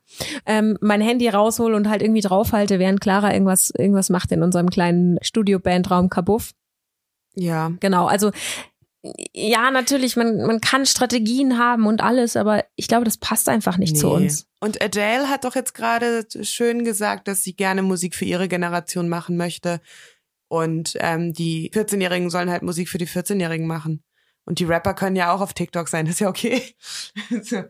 [0.47, 4.71] ähm, mein Handy raushol und halt irgendwie draufhalte, während Clara irgendwas irgendwas macht in unserem
[4.71, 6.53] kleinen Studio-Bandraum Kabuff.
[7.35, 7.73] ja.
[7.81, 8.31] Genau, also
[9.33, 13.77] ja, natürlich, man, man kann Strategien haben und alles, aber ich glaube, das passt einfach
[13.77, 14.25] nicht zu Nee.
[14.27, 14.47] uns.
[14.61, 19.09] Und Adele hat doch jetzt gerade schön gesagt, dass sie gerne Musik für ihre Generation
[19.09, 19.81] machen möchte.
[20.49, 24.05] Und ähm, die 14-Jährigen sollen halt Musik für die 14-Jährigen machen.
[24.45, 26.63] Und die Rapper können ja auch auf TikTok sein, das ist ja okay.
[27.43, 27.63] So.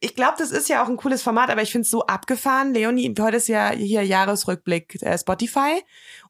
[0.00, 2.72] ich glaube, das ist ja auch ein cooles Format, aber ich finde es so abgefahren.
[2.72, 5.82] Leonie, heute ist ja hier Jahresrückblick äh, Spotify.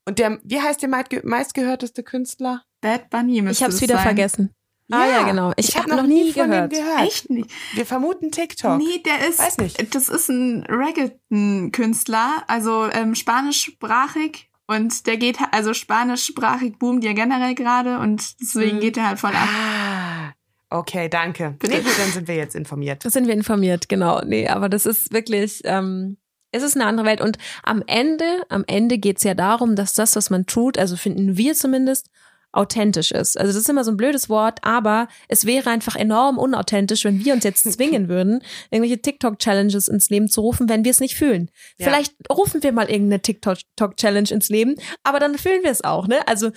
[0.04, 2.64] Und der, wie heißt der meistge- meistgehörteste Künstler?
[2.82, 4.04] Bad Bunny müsste Ich habe es wieder sein.
[4.04, 4.50] vergessen.
[4.90, 5.52] Ah ja, genau.
[5.56, 6.70] Ich, Ich habe habe noch nie von gehört.
[6.72, 7.00] dem gehört.
[7.06, 7.50] Echt nicht?
[7.74, 8.76] Wir vermuten TikTok.
[8.76, 9.94] Nee, der ist, Weiß nicht.
[9.94, 17.12] das ist ein Reggaeton-Künstler, also ähm, spanischsprachig und der geht, halt- also spanischsprachig boomt ja
[17.12, 18.80] generell gerade und deswegen Mhm.
[18.80, 19.48] geht er halt voll ab.
[19.48, 20.32] Ah,
[20.70, 21.56] okay, danke.
[21.58, 21.74] Bitte.
[21.76, 23.04] Nee, gut, dann sind wir jetzt informiert.
[23.04, 24.20] Das sind wir informiert, genau.
[24.24, 26.16] Nee, aber das ist wirklich, ähm,
[26.50, 27.20] es ist eine andere Welt.
[27.20, 31.36] Und am Ende, am Ende geht's ja darum, dass das, was man tut, also finden
[31.38, 32.08] wir zumindest,
[32.52, 33.38] authentisch ist.
[33.38, 37.24] Also das ist immer so ein blödes Wort, aber es wäre einfach enorm unauthentisch, wenn
[37.24, 41.16] wir uns jetzt zwingen würden, irgendwelche TikTok-Challenges ins Leben zu rufen, wenn wir es nicht
[41.16, 41.50] fühlen.
[41.78, 41.86] Ja.
[41.86, 46.26] Vielleicht rufen wir mal irgendeine TikTok-Challenge ins Leben, aber dann fühlen wir es auch, ne?
[46.28, 46.50] Also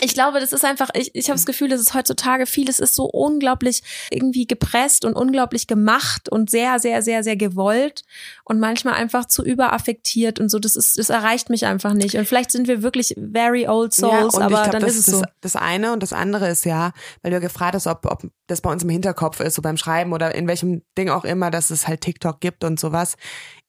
[0.00, 2.94] ich glaube, das ist einfach, ich, ich habe das Gefühl, dass es heutzutage vieles ist
[2.94, 8.02] so unglaublich irgendwie gepresst und unglaublich gemacht und sehr, sehr, sehr, sehr gewollt
[8.44, 10.58] und manchmal einfach zu überaffektiert und so.
[10.58, 12.16] Das ist, das erreicht mich einfach nicht.
[12.16, 15.18] Und vielleicht sind wir wirklich very old souls, ja, aber glaub, dann ist es das,
[15.20, 15.24] so.
[15.40, 18.60] Das eine und das andere ist ja, weil du ja gefragt hast, ob, ob das
[18.60, 21.70] bei uns im Hinterkopf ist, so beim Schreiben oder in welchem Ding auch immer, dass
[21.70, 23.16] es halt TikTok gibt und sowas.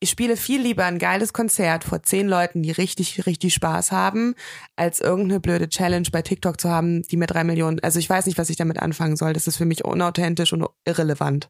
[0.06, 4.36] Ich spiele viel lieber ein geiles Konzert vor zehn Leuten, die richtig, richtig Spaß haben,
[4.76, 8.28] als irgendeine blöde Challenge bei TikTok zu haben, die mir drei Millionen, also ich weiß
[8.28, 9.34] nicht, was ich damit anfangen soll.
[9.34, 11.50] Das ist für mich unauthentisch und irrelevant.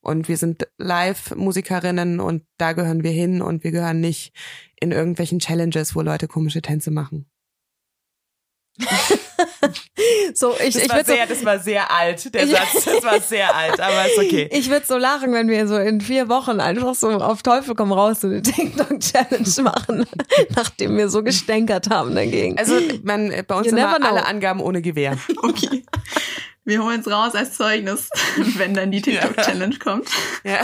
[0.00, 4.32] Und wir sind Live-Musikerinnen und da gehören wir hin und wir gehören nicht
[4.80, 7.26] in irgendwelchen Challenges, wo Leute komische Tänze machen.
[10.34, 12.84] so, ich, das ich war sehr, so, das war sehr alt, der Satz.
[12.84, 14.48] Das war sehr alt, aber ist okay.
[14.52, 17.92] Ich würde so lachen, wenn wir so in vier Wochen einfach so auf Teufel komm
[17.92, 20.06] raus so eine TikTok-Challenge machen,
[20.56, 22.58] nachdem wir so gestänkert haben dagegen.
[22.58, 25.16] Also, man, bei uns you immer alle Angaben ohne Gewehr.
[25.42, 25.84] Okay.
[26.64, 28.08] Wir holen es raus als Zeugnis,
[28.56, 30.08] wenn dann die TikTok-Challenge kommt.
[30.44, 30.60] Ja.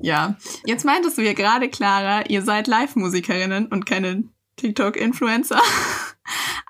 [0.00, 0.36] ja.
[0.64, 4.24] Jetzt meintest du ja gerade, Clara, ihr seid Live-Musikerinnen und keine
[4.56, 5.60] TikTok-Influencer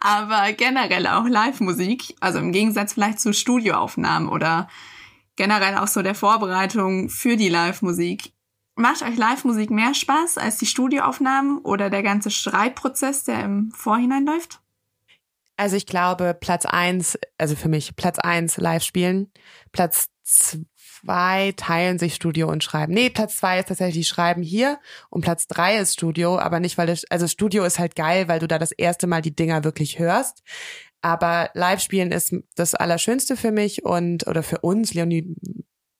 [0.01, 4.69] aber generell auch Live-Musik, also im Gegensatz vielleicht zu Studioaufnahmen oder
[5.37, 8.33] generell auch so der Vorbereitung für die Live-Musik.
[8.75, 14.27] Macht euch Live-Musik mehr Spaß als die Studioaufnahmen oder der ganze Schreibprozess, der im Vorhinein
[14.27, 14.61] läuft?
[15.57, 19.31] Also ich glaube, Platz eins, also für mich Platz eins live spielen,
[19.73, 20.09] Platz
[21.01, 22.93] zwei teilen sich Studio und Schreiben.
[22.93, 24.79] Nee, Platz zwei ist tatsächlich Schreiben hier
[25.11, 28.39] und Platz drei ist Studio, aber nicht, weil das, also Studio ist halt geil, weil
[28.39, 30.43] du da das erste Mal die Dinger wirklich hörst.
[31.03, 35.37] Aber Live-Spielen ist das Allerschönste für mich und, oder für uns, Leonie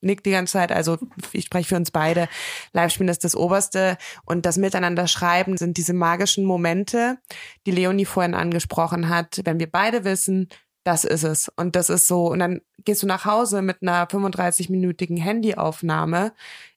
[0.01, 0.97] nickt die ganze Zeit, also
[1.31, 2.27] ich spreche für uns beide.
[2.73, 7.17] Live-Spielen ist das Oberste und das Miteinander schreiben sind diese magischen Momente,
[7.65, 10.49] die Leonie vorhin angesprochen hat, wenn wir beide wissen,
[10.87, 11.51] das ist es.
[11.57, 16.33] Und das ist so, und dann gehst du nach Hause mit einer 35-minütigen Handyaufnahme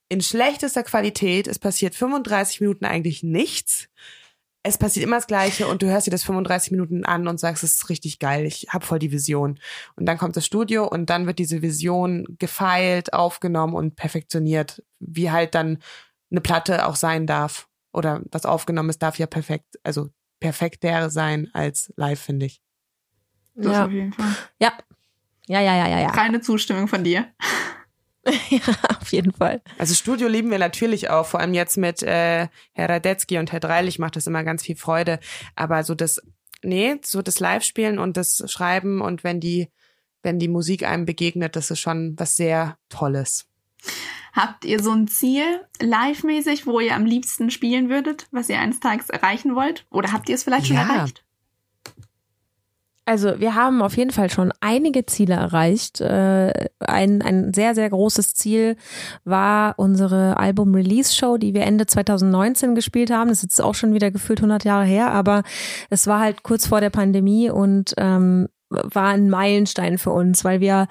[0.09, 1.47] in schlechtester Qualität.
[1.47, 3.87] Es passiert 35 Minuten eigentlich nichts.
[4.63, 7.63] Es passiert immer das Gleiche und du hörst dir das 35 Minuten an und sagst,
[7.63, 9.57] es ist richtig geil, ich hab voll die Vision.
[9.95, 15.31] Und dann kommt das Studio und dann wird diese Vision gefeilt, aufgenommen und perfektioniert, wie
[15.31, 15.79] halt dann
[16.29, 17.69] eine Platte auch sein darf.
[17.93, 20.09] Oder was aufgenommen ist, darf ja perfekt, also
[20.41, 22.61] perfekter sein als live, finde ich.
[23.55, 23.85] Das ja.
[23.85, 24.35] auf jeden Fall.
[24.59, 24.73] Ja.
[25.47, 26.11] Ja, ja, ja, ja, ja.
[26.11, 27.27] Keine Zustimmung von dir.
[28.49, 28.61] ja,
[28.99, 29.61] auf jeden Fall.
[29.77, 33.59] Also Studio lieben wir natürlich auch, vor allem jetzt mit äh, Herr Radetzky und Herr
[33.59, 35.19] Dreilich macht das immer ganz viel Freude.
[35.55, 36.21] Aber so das,
[36.61, 39.69] nee, so das Live-Spielen und das Schreiben und wenn die,
[40.21, 43.47] wenn die Musik einem begegnet, das ist schon was sehr Tolles.
[44.33, 45.43] Habt ihr so ein Ziel
[45.81, 49.85] live-mäßig, wo ihr am liebsten spielen würdet, was ihr eines Tages erreichen wollt?
[49.89, 50.83] Oder habt ihr es vielleicht schon ja.
[50.83, 51.25] erreicht?
[53.05, 56.01] Also wir haben auf jeden Fall schon einige Ziele erreicht.
[56.01, 58.77] Äh, ein, ein sehr, sehr großes Ziel
[59.23, 63.29] war unsere Album-Release-Show, die wir Ende 2019 gespielt haben.
[63.29, 65.43] Das ist jetzt auch schon wieder gefühlt 100 Jahre her, aber
[65.89, 70.61] es war halt kurz vor der Pandemie und ähm, war ein Meilenstein für uns, weil
[70.61, 70.87] wir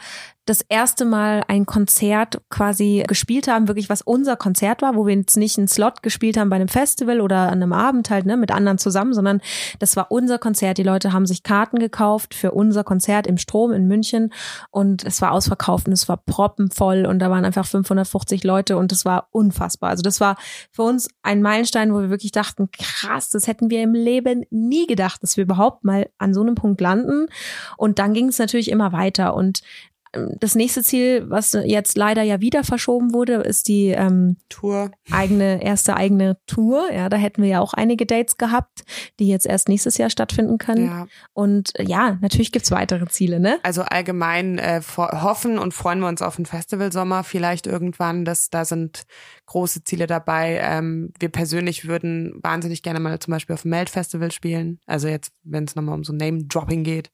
[0.50, 5.14] das erste Mal ein Konzert quasi gespielt haben, wirklich was unser Konzert war, wo wir
[5.14, 8.36] jetzt nicht einen Slot gespielt haben bei einem Festival oder an einem Abend halt, ne,
[8.36, 9.40] mit anderen zusammen, sondern
[9.78, 10.78] das war unser Konzert.
[10.78, 14.32] Die Leute haben sich Karten gekauft für unser Konzert im Strom in München
[14.70, 18.90] und es war ausverkauft und es war proppenvoll und da waren einfach 550 Leute und
[18.90, 19.90] es war unfassbar.
[19.90, 20.34] Also das war
[20.72, 24.88] für uns ein Meilenstein, wo wir wirklich dachten, krass, das hätten wir im Leben nie
[24.88, 27.28] gedacht, dass wir überhaupt mal an so einem Punkt landen.
[27.76, 29.62] Und dann ging es natürlich immer weiter und
[30.12, 34.90] das nächste Ziel, was jetzt leider ja wieder verschoben wurde, ist die ähm, Tour.
[35.10, 36.90] Eigene, erste eigene Tour.
[36.92, 38.82] Ja, da hätten wir ja auch einige Dates gehabt,
[39.20, 40.86] die jetzt erst nächstes Jahr stattfinden können.
[40.86, 41.06] Ja.
[41.32, 43.60] Und äh, ja, natürlich gibt's weitere Ziele, ne?
[43.62, 48.24] Also allgemein äh, hoffen und freuen wir uns auf einen Festivalsommer vielleicht irgendwann.
[48.24, 49.04] Das, da sind
[49.46, 50.60] große Ziele dabei.
[50.60, 54.80] Ähm, wir persönlich würden wahnsinnig gerne mal zum Beispiel auf dem Melt Festival spielen.
[54.86, 57.12] Also jetzt, wenn es nochmal um so Name-Dropping geht.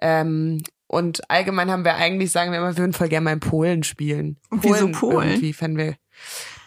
[0.00, 3.40] Ähm, und allgemein haben wir eigentlich, sagen wir immer, wir würden voll gerne mal in
[3.40, 4.36] Polen spielen.
[4.50, 5.28] Polen Wieso Polen?
[5.28, 5.96] Irgendwie fänden wir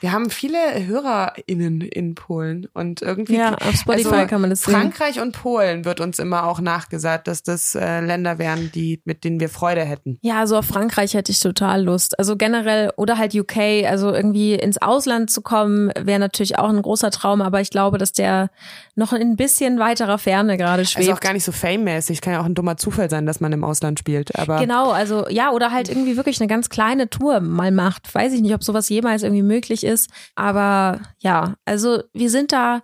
[0.01, 3.35] wir haben viele HörerInnen in Polen und irgendwie.
[3.35, 4.73] Ja, auf Spotify also kann man das sehen.
[4.73, 9.23] Frankreich und Polen wird uns immer auch nachgesagt, dass das äh, Länder wären, die, mit
[9.23, 10.17] denen wir Freude hätten.
[10.21, 12.17] Ja, also auf Frankreich hätte ich total Lust.
[12.17, 16.81] Also generell, oder halt UK, also irgendwie ins Ausland zu kommen, wäre natürlich auch ein
[16.81, 18.49] großer Traum, aber ich glaube, dass der
[18.95, 21.07] noch ein bisschen weiterer Ferne gerade schwebt.
[21.07, 22.21] Also auch gar nicht so fame-mäßig.
[22.21, 24.37] Kann ja auch ein dummer Zufall sein, dass man im Ausland spielt.
[24.37, 28.13] Aber genau, also ja, oder halt irgendwie wirklich eine ganz kleine Tour mal macht.
[28.13, 29.88] Weiß ich nicht, ob sowas jemals irgendwie möglich ist.
[30.35, 32.81] Aber ja, also wir sind da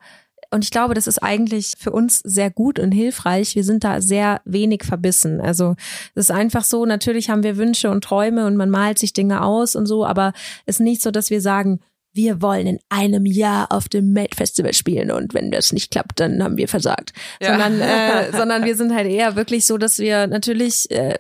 [0.52, 3.56] Und ich glaube, das ist eigentlich für uns sehr gut und hilfreich.
[3.56, 5.42] Wir sind da sehr wenig verbissen.
[5.42, 5.76] Also
[6.14, 9.44] es ist einfach so, natürlich haben wir Wünsche und Träume und man malt sich Dinge
[9.44, 10.34] aus und so, aber
[10.66, 11.80] es ist nicht so, dass wir sagen,
[12.14, 16.20] wir wollen in einem Jahr auf dem Made Festival spielen und wenn das nicht klappt,
[16.22, 17.12] dann haben wir versagt.
[17.42, 17.50] Ja.
[17.50, 21.18] Sondern, äh, sondern wir sind halt eher wirklich so, dass wir natürlich äh,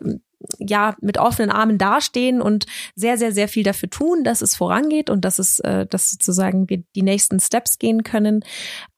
[0.59, 2.65] ja mit offenen Armen dastehen und
[2.95, 6.69] sehr sehr sehr viel dafür tun, dass es vorangeht und dass es äh, dass sozusagen
[6.69, 8.43] wir die nächsten Steps gehen können.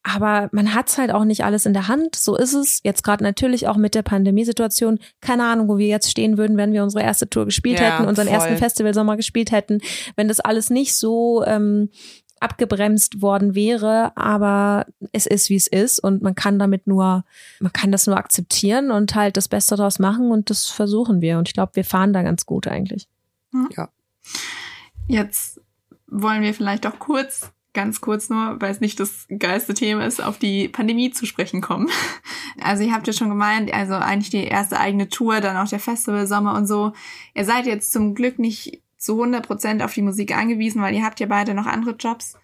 [0.03, 2.15] Aber man hat's halt auch nicht alles in der Hand.
[2.15, 4.99] So ist es jetzt gerade natürlich auch mit der Pandemiesituation.
[5.19, 8.07] Keine Ahnung, wo wir jetzt stehen würden, wenn wir unsere erste Tour gespielt ja, hätten,
[8.07, 8.35] unseren voll.
[8.35, 9.79] ersten Festivalsommer gespielt hätten,
[10.15, 11.89] wenn das alles nicht so ähm,
[12.39, 17.25] abgebremst worden wäre, aber es ist, wie es ist und man kann damit nur,
[17.59, 21.37] man kann das nur akzeptieren und halt das Beste daraus machen und das versuchen wir
[21.37, 23.07] und ich glaube, wir fahren da ganz gut eigentlich.
[23.75, 23.89] Ja.
[25.07, 25.61] Jetzt
[26.07, 30.21] wollen wir vielleicht auch kurz, ganz kurz nur, weil es nicht das geilste Thema ist,
[30.21, 31.89] auf die Pandemie zu sprechen kommen.
[32.59, 35.79] Also ihr habt ja schon gemeint, also eigentlich die erste eigene Tour, dann auch der
[35.79, 36.91] Festival Sommer und so.
[37.35, 41.03] Ihr seid jetzt zum Glück nicht zu 100 Prozent auf die Musik angewiesen, weil ihr
[41.03, 42.37] habt ja beide noch andere Jobs.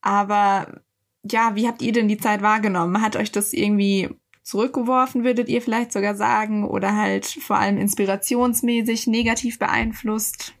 [0.00, 0.80] Aber
[1.24, 3.02] ja, wie habt ihr denn die Zeit wahrgenommen?
[3.02, 4.08] Hat euch das irgendwie
[4.42, 10.54] zurückgeworfen, würdet ihr vielleicht sogar sagen, oder halt vor allem inspirationsmäßig negativ beeinflusst?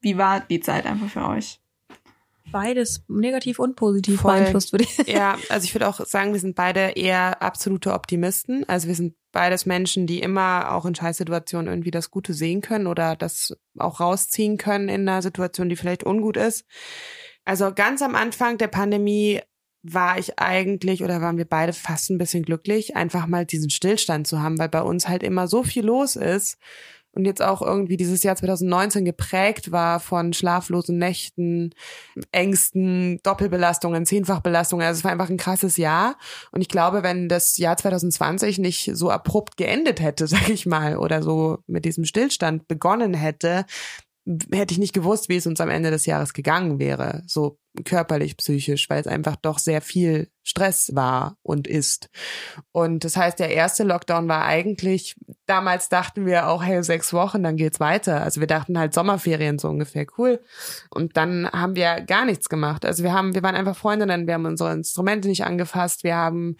[0.00, 1.60] Wie war die Zeit einfach für euch?
[2.50, 4.32] Beides negativ und positiv Voll.
[4.32, 4.96] beeinflusst, würde ich.
[5.06, 8.66] Ja, also ich würde auch sagen, wir sind beide eher absolute Optimisten.
[8.66, 12.88] Also wir sind beides Menschen, die immer auch in Scheißsituationen irgendwie das Gute sehen können
[12.88, 16.64] oder das auch rausziehen können in einer Situation, die vielleicht ungut ist.
[17.44, 19.40] Also ganz am Anfang der Pandemie
[19.84, 24.26] war ich eigentlich oder waren wir beide fast ein bisschen glücklich, einfach mal diesen Stillstand
[24.26, 26.58] zu haben, weil bei uns halt immer so viel los ist
[27.12, 31.74] und jetzt auch irgendwie dieses Jahr 2019 geprägt war von schlaflosen Nächten,
[32.32, 34.86] Ängsten, Doppelbelastungen, Zehnfachbelastungen.
[34.86, 36.16] Also es war einfach ein krasses Jahr.
[36.52, 40.96] Und ich glaube, wenn das Jahr 2020 nicht so abrupt geendet hätte, sag ich mal,
[40.96, 43.64] oder so mit diesem Stillstand begonnen hätte,
[44.52, 48.36] hätte ich nicht gewusst, wie es uns am Ende des Jahres gegangen wäre, so körperlich,
[48.36, 52.10] psychisch, weil es einfach doch sehr viel Stress war und ist.
[52.72, 55.16] Und das heißt, der erste Lockdown war eigentlich,
[55.46, 58.22] damals dachten wir auch, hey, sechs Wochen, dann geht's weiter.
[58.22, 60.40] Also wir dachten halt Sommerferien so ungefähr, cool.
[60.90, 62.84] Und dann haben wir gar nichts gemacht.
[62.84, 66.56] Also wir haben, wir waren einfach Freundinnen, wir haben unsere Instrumente nicht angefasst, wir haben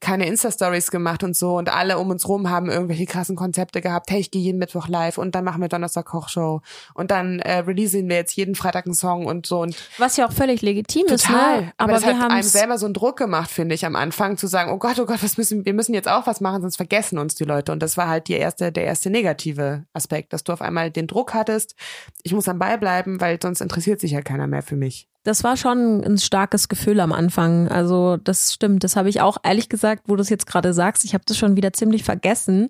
[0.00, 4.10] keine Insta-Stories gemacht und so und alle um uns rum haben irgendwelche krassen Konzepte gehabt.
[4.10, 6.60] Hey, ich gehe jeden Mittwoch live und dann machen wir Donnerstag Kochshow
[6.94, 10.26] und dann äh, releasen wir jetzt jeden Freitag einen Song und so und was ja
[10.26, 11.72] auch völlig legitim total, ist, ne?
[11.76, 14.46] Aber, aber das hat einem selber so einen Druck gemacht, finde ich, am Anfang zu
[14.46, 17.18] sagen, oh Gott, oh Gott, was müssen wir müssen jetzt auch was machen, sonst vergessen
[17.18, 20.52] uns die Leute und das war halt die erste der erste negative Aspekt, dass du
[20.52, 21.74] auf einmal den Druck hattest,
[22.22, 25.08] ich muss am Ball bleiben, weil sonst interessiert sich ja keiner mehr für mich.
[25.28, 27.68] Das war schon ein starkes Gefühl am Anfang.
[27.68, 28.82] Also das stimmt.
[28.82, 31.36] Das habe ich auch ehrlich gesagt, wo du es jetzt gerade sagst, ich habe das
[31.36, 32.68] schon wieder ziemlich vergessen.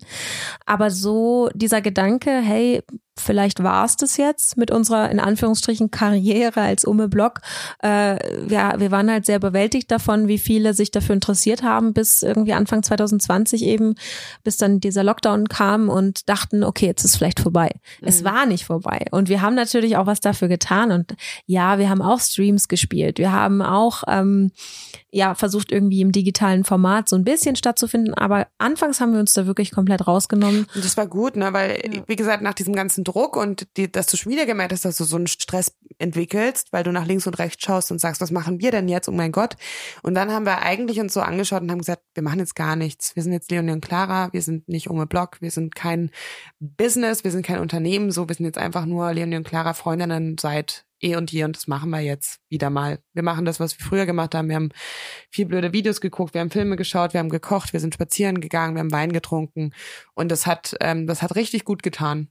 [0.65, 2.83] Aber so dieser Gedanke, hey,
[3.19, 7.41] vielleicht war es das jetzt mit unserer in Anführungsstrichen Karriere als Ume Block.
[7.83, 12.23] Äh, ja, wir waren halt sehr überwältigt davon, wie viele sich dafür interessiert haben, bis
[12.23, 13.95] irgendwie Anfang 2020 eben,
[14.43, 17.71] bis dann dieser Lockdown kam und dachten, okay, jetzt ist vielleicht vorbei.
[18.01, 18.07] Mhm.
[18.07, 19.05] Es war nicht vorbei.
[19.11, 20.91] Und wir haben natürlich auch was dafür getan.
[20.91, 21.15] Und
[21.45, 23.19] ja, wir haben auch Streams gespielt.
[23.19, 24.51] Wir haben auch ähm,
[25.11, 28.13] ja versucht, irgendwie im digitalen Format so ein bisschen stattzufinden.
[28.13, 30.67] Aber anfangs haben wir uns da wirklich komplett rausgenommen.
[30.75, 31.53] Und das war gut, ne?
[31.53, 32.01] Weil, ja.
[32.07, 34.97] wie gesagt, nach diesem ganzen Druck und die, dass du schon wieder gemerkt hast, dass
[34.97, 38.31] du so einen Stress entwickelst, weil du nach links und rechts schaust und sagst, was
[38.31, 39.09] machen wir denn jetzt?
[39.09, 39.55] Oh mein Gott.
[40.03, 42.75] Und dann haben wir eigentlich uns so angeschaut und haben gesagt, wir machen jetzt gar
[42.75, 43.15] nichts.
[43.15, 46.11] Wir sind jetzt Leonie und Clara, wir sind nicht Ume Block, wir sind kein
[46.59, 50.37] Business, wir sind kein Unternehmen, so, wir sind jetzt einfach nur Leonie und Clara Freundinnen
[50.37, 52.99] seit eh und je und das machen wir jetzt wieder mal.
[53.13, 54.49] Wir machen das, was wir früher gemacht haben.
[54.49, 54.69] Wir haben
[55.29, 58.75] viel blöde Videos geguckt, wir haben Filme geschaut, wir haben gekocht, wir sind spazieren gegangen,
[58.75, 59.73] wir haben Wein getrunken
[60.13, 62.29] und das hat, ähm, das hat richtig gut getan.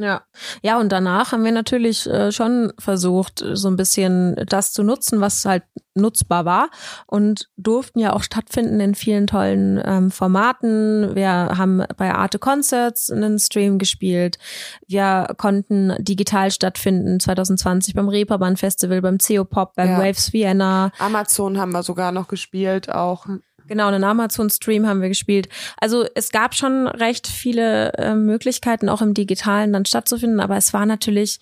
[0.00, 0.22] Ja,
[0.62, 5.20] ja, und danach haben wir natürlich äh, schon versucht, so ein bisschen das zu nutzen,
[5.20, 6.70] was halt nutzbar war
[7.08, 11.16] und durften ja auch stattfinden in vielen tollen ähm, Formaten.
[11.16, 14.38] Wir haben bei Arte Concerts einen Stream gespielt.
[14.86, 19.98] Wir konnten digital stattfinden 2020 beim Reeperbahn Festival, beim CO Pop, beim ja.
[19.98, 20.92] Waves Vienna.
[21.00, 23.26] Amazon haben wir sogar noch gespielt, auch
[23.68, 25.48] Genau, einen Amazon-Stream haben wir gespielt.
[25.80, 30.72] Also es gab schon recht viele äh, Möglichkeiten, auch im Digitalen dann stattzufinden, aber es
[30.72, 31.38] war natürlich,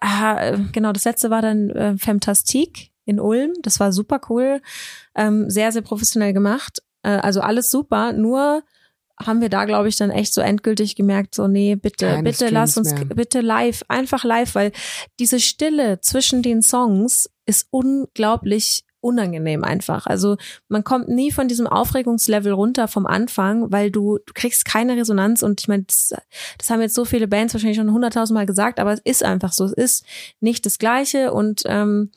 [0.00, 3.52] äh, genau, das letzte war dann äh, Femtastik in Ulm.
[3.62, 4.62] Das war super cool,
[5.14, 6.80] ähm, sehr, sehr professionell gemacht.
[7.02, 8.62] Äh, also alles super, nur
[9.20, 12.36] haben wir da, glaube ich, dann echt so endgültig gemerkt, so, nee, bitte, Keine bitte
[12.36, 13.04] Streams lass uns, mehr.
[13.04, 14.72] bitte live, einfach live, weil
[15.20, 20.06] diese Stille zwischen den Songs ist unglaublich unangenehm einfach.
[20.06, 20.36] Also
[20.68, 25.42] man kommt nie von diesem Aufregungslevel runter vom Anfang, weil du, du kriegst keine Resonanz
[25.42, 26.14] und ich meine, das,
[26.58, 29.66] das haben jetzt so viele Bands wahrscheinlich schon hunderttausendmal gesagt, aber es ist einfach so.
[29.66, 30.06] Es ist
[30.40, 32.10] nicht das Gleiche und ähm,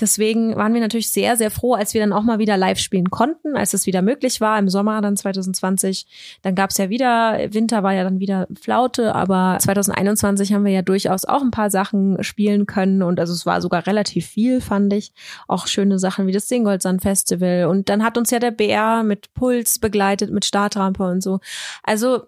[0.00, 3.10] Deswegen waren wir natürlich sehr, sehr froh, als wir dann auch mal wieder live spielen
[3.10, 6.38] konnten, als es wieder möglich war im Sommer dann 2020.
[6.42, 10.72] Dann gab es ja wieder, Winter war ja dann wieder Flaute, aber 2021 haben wir
[10.72, 14.60] ja durchaus auch ein paar Sachen spielen können und also es war sogar relativ viel,
[14.60, 15.12] fand ich.
[15.46, 19.32] Auch schöne Sachen wie das Singoldsand Festival und dann hat uns ja der BR mit
[19.34, 21.38] Puls begleitet, mit Startrampe und so.
[21.84, 22.24] Also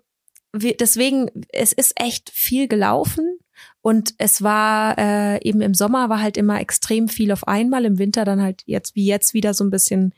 [0.55, 3.39] deswegen, es ist echt viel gelaufen
[3.81, 7.99] und es war äh, eben im Sommer war halt immer extrem viel auf einmal, im
[7.99, 10.15] Winter dann halt jetzt wie jetzt wieder so ein bisschen,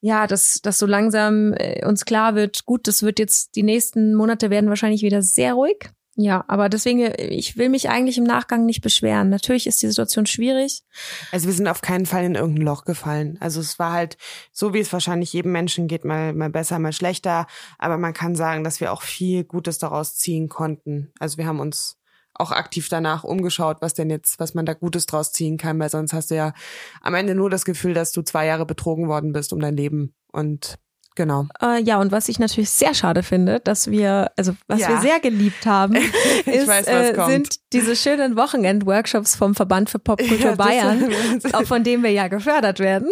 [0.00, 4.14] ja, dass, dass so langsam äh, uns klar wird, gut, das wird jetzt, die nächsten
[4.14, 5.90] Monate werden wahrscheinlich wieder sehr ruhig.
[6.16, 9.30] Ja, aber deswegen, ich will mich eigentlich im Nachgang nicht beschweren.
[9.30, 10.82] Natürlich ist die Situation schwierig.
[11.30, 13.38] Also wir sind auf keinen Fall in irgendein Loch gefallen.
[13.40, 14.18] Also es war halt
[14.52, 17.46] so, wie es wahrscheinlich jedem Menschen geht, mal, mal besser, mal schlechter.
[17.78, 21.12] Aber man kann sagen, dass wir auch viel Gutes daraus ziehen konnten.
[21.20, 21.99] Also wir haben uns
[22.40, 25.90] auch aktiv danach umgeschaut, was denn jetzt, was man da Gutes draus ziehen kann, weil
[25.90, 26.52] sonst hast du ja
[27.00, 30.14] am Ende nur das Gefühl, dass du zwei Jahre betrogen worden bist um dein Leben.
[30.32, 30.78] Und
[31.16, 31.46] Genau.
[31.60, 34.88] Äh, ja, und was ich natürlich sehr schade finde, dass wir, also was ja.
[34.88, 35.94] wir sehr geliebt haben,
[36.46, 41.10] ist, weiß, äh, sind diese schönen Wochenend-Workshops vom Verband für Popkultur ja, Bayern,
[41.52, 43.08] auch von dem wir ja gefördert werden.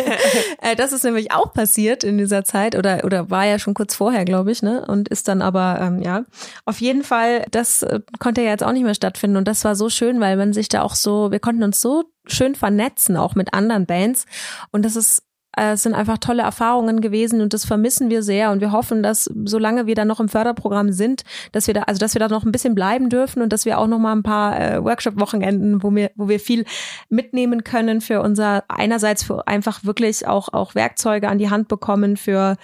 [0.62, 3.94] äh, das ist nämlich auch passiert in dieser Zeit oder oder war ja schon kurz
[3.94, 4.84] vorher, glaube ich, ne?
[4.86, 6.24] Und ist dann aber ähm, ja
[6.64, 9.76] auf jeden Fall, das äh, konnte ja jetzt auch nicht mehr stattfinden und das war
[9.76, 13.34] so schön, weil man sich da auch so, wir konnten uns so schön vernetzen, auch
[13.34, 14.26] mit anderen Bands.
[14.70, 15.22] Und das ist
[15.58, 18.50] es sind einfach tolle Erfahrungen gewesen und das vermissen wir sehr.
[18.50, 21.98] Und wir hoffen, dass solange wir da noch im Förderprogramm sind, dass wir da also
[21.98, 24.22] dass wir da noch ein bisschen bleiben dürfen und dass wir auch noch mal ein
[24.22, 26.64] paar äh, Workshop Wochenenden, wo wir wo wir viel
[27.08, 32.16] mitnehmen können für unser einerseits für einfach wirklich auch auch Werkzeuge an die Hand bekommen
[32.16, 32.56] für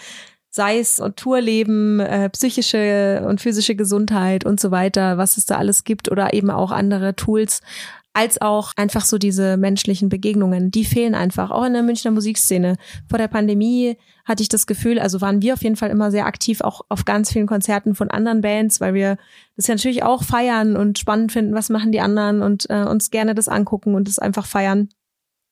[0.55, 5.57] sei es und Tourleben, äh, psychische und physische Gesundheit und so weiter, was es da
[5.57, 7.61] alles gibt oder eben auch andere Tools,
[8.15, 12.77] als auch einfach so diese menschlichen Begegnungen, die fehlen einfach, auch in der Münchner Musikszene.
[13.09, 16.25] Vor der Pandemie hatte ich das Gefühl, also waren wir auf jeden Fall immer sehr
[16.25, 19.19] aktiv, auch auf ganz vielen Konzerten von anderen Bands, weil wir
[19.57, 23.11] das ja natürlich auch feiern und spannend finden, was machen die anderen und äh, uns
[23.11, 24.89] gerne das angucken und das einfach feiern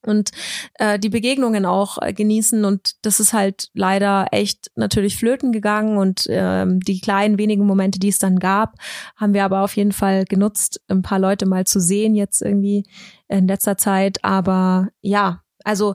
[0.06, 0.30] und
[0.74, 5.98] äh, die Begegnungen auch äh, genießen und das ist halt leider echt natürlich flöten gegangen
[5.98, 8.74] und ähm, die kleinen wenigen Momente, die es dann gab,
[9.16, 12.84] haben wir aber auf jeden Fall genutzt, ein paar Leute mal zu sehen jetzt irgendwie
[13.28, 15.94] in letzter Zeit, aber ja, also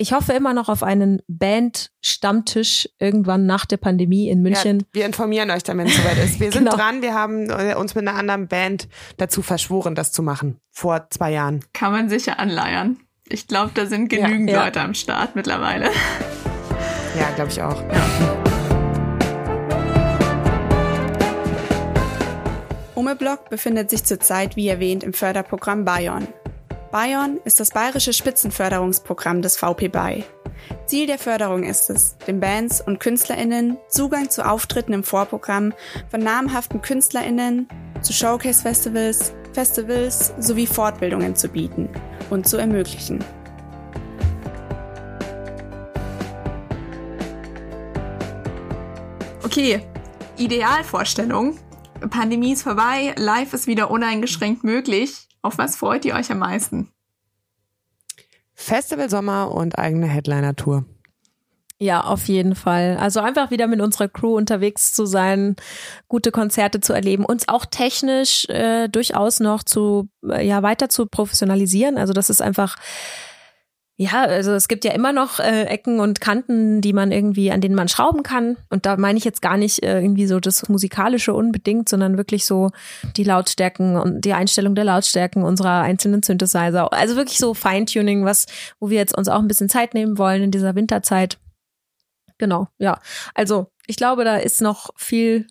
[0.00, 4.78] ich hoffe immer noch auf einen Band-Stammtisch irgendwann nach der Pandemie in München.
[4.80, 6.40] Ja, wir informieren euch dann, wenn es soweit ist.
[6.40, 6.74] Wir sind genau.
[6.74, 7.02] dran.
[7.02, 8.88] Wir haben äh, uns mit einer anderen Band
[9.18, 10.56] dazu verschworen, das zu machen.
[10.70, 11.62] Vor zwei Jahren.
[11.74, 12.96] Kann man sicher anleiern.
[13.32, 15.90] Ich glaube, da sind genügend ja, Leute am Start mittlerweile.
[17.18, 17.82] Ja, glaube ich auch.
[17.92, 18.40] Ja.
[22.94, 26.28] Umeblock befindet sich zurzeit, wie erwähnt, im Förderprogramm Bayon.
[26.92, 30.24] Bayon ist das bayerische Spitzenförderungsprogramm des VP Bay.
[30.86, 35.74] Ziel der Förderung ist es, den Bands und KünstlerInnen Zugang zu Auftritten im Vorprogramm
[36.12, 37.66] von namhaften KünstlerInnen,
[38.02, 41.88] zu Showcase-Festivals, Festivals sowie Fortbildungen zu bieten
[42.30, 43.24] und zu ermöglichen.
[49.42, 49.80] Okay,
[50.36, 51.58] Idealvorstellung.
[52.08, 55.28] Pandemie ist vorbei, live ist wieder uneingeschränkt möglich.
[55.42, 56.92] Auf was freut ihr euch am meisten?
[58.54, 60.84] Festival Sommer und eigene Headliner-Tour.
[61.82, 62.98] Ja, auf jeden Fall.
[63.00, 65.56] Also einfach wieder mit unserer Crew unterwegs zu sein,
[66.08, 71.06] gute Konzerte zu erleben, uns auch technisch äh, durchaus noch zu äh, ja weiter zu
[71.06, 71.96] professionalisieren.
[71.96, 72.76] Also das ist einfach
[73.96, 77.60] ja, also es gibt ja immer noch äh, Ecken und Kanten, die man irgendwie, an
[77.60, 78.56] denen man schrauben kann.
[78.70, 82.46] Und da meine ich jetzt gar nicht äh, irgendwie so das Musikalische unbedingt, sondern wirklich
[82.46, 82.70] so
[83.18, 86.90] die Lautstärken und die Einstellung der Lautstärken unserer einzelnen Synthesizer.
[86.94, 88.46] Also wirklich so Feintuning, was,
[88.78, 91.38] wo wir jetzt uns auch ein bisschen Zeit nehmen wollen in dieser Winterzeit.
[92.40, 92.98] Genau, ja.
[93.34, 95.46] Also ich glaube, da ist noch viel,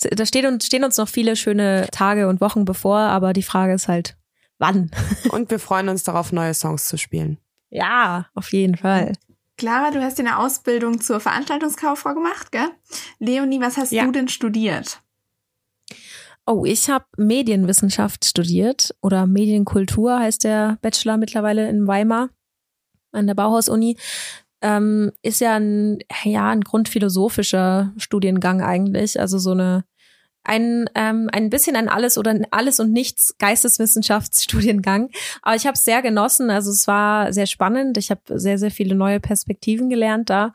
[0.00, 3.74] da steht uns, stehen uns noch viele schöne Tage und Wochen bevor, aber die Frage
[3.74, 4.16] ist halt,
[4.58, 4.90] wann?
[5.30, 7.36] Und wir freuen uns darauf, neue Songs zu spielen.
[7.68, 9.12] Ja, auf jeden Fall.
[9.58, 12.70] Clara, du hast eine Ausbildung zur Veranstaltungskauffrau gemacht, gell?
[13.18, 14.06] Leonie, was hast ja.
[14.06, 15.02] du denn studiert?
[16.46, 22.30] Oh, ich habe Medienwissenschaft studiert oder Medienkultur heißt der Bachelor mittlerweile in Weimar
[23.12, 23.98] an der Bauhaus-Uni
[24.64, 29.84] ähm, ist ja ein, ja ein grundphilosophischer Studiengang eigentlich, also so eine
[30.46, 35.08] ein, ähm, ein bisschen ein alles oder alles und nichts Geisteswissenschaftsstudiengang.
[35.40, 36.50] Aber ich habe es sehr genossen.
[36.50, 37.96] Also es war sehr spannend.
[37.96, 40.52] Ich habe sehr, sehr viele neue Perspektiven gelernt da.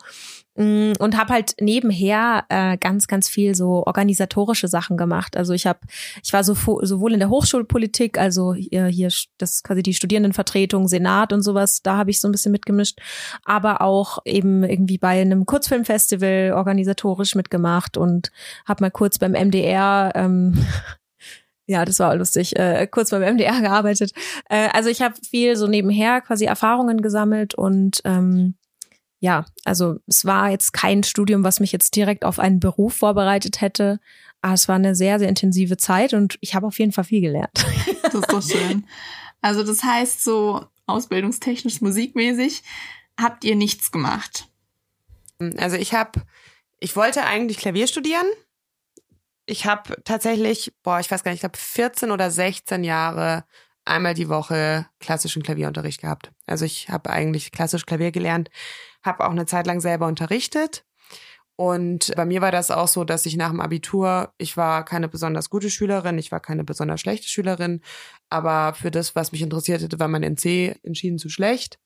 [0.60, 5.38] Mm, und habe halt nebenher äh, ganz ganz viel so organisatorische Sachen gemacht.
[5.38, 5.80] Also ich habe
[6.22, 11.32] ich war so sowohl in der Hochschulpolitik, also hier, hier das quasi die Studierendenvertretung, Senat
[11.32, 12.99] und sowas, da habe ich so ein bisschen mitgemischt,
[13.45, 18.30] aber auch eben irgendwie bei einem Kurzfilmfestival organisatorisch mitgemacht und
[18.68, 20.62] habe mal kurz beim MDR ähm,
[21.68, 22.60] ja, das war lustig.
[22.60, 24.12] Äh, kurz beim MDR gearbeitet.
[24.49, 28.55] Äh, also ich habe viel so nebenher quasi Erfahrungen gesammelt und ähm,
[29.20, 33.62] ja, also es war jetzt kein Studium, was mich jetzt direkt auf einen Beruf vorbereitet
[33.62, 34.00] hätte,
[34.42, 37.22] aber es war eine sehr, sehr intensive Zeit und ich habe auf jeden Fall viel
[37.22, 37.66] gelernt.
[38.04, 38.88] Das ist doch schön.
[39.42, 42.64] Also das heißt, so ausbildungstechnisch, musikmäßig
[43.20, 44.48] habt ihr nichts gemacht.
[45.58, 46.22] Also ich habe,
[46.80, 48.26] ich wollte eigentlich Klavier studieren.
[49.46, 53.46] Ich habe tatsächlich, boah, ich weiß gar nicht, ich glaube 14 oder 16 Jahre
[53.86, 56.32] einmal die Woche klassischen Klavierunterricht gehabt.
[56.46, 58.50] Also ich habe eigentlich klassisch Klavier gelernt,
[59.10, 60.86] habe auch eine Zeit lang selber unterrichtet.
[61.57, 65.10] Und bei mir war das auch so, dass ich nach dem Abitur, ich war keine
[65.10, 67.82] besonders gute Schülerin, ich war keine besonders schlechte Schülerin,
[68.30, 71.78] aber für das, was mich interessiert hätte, war mein NC entschieden zu schlecht.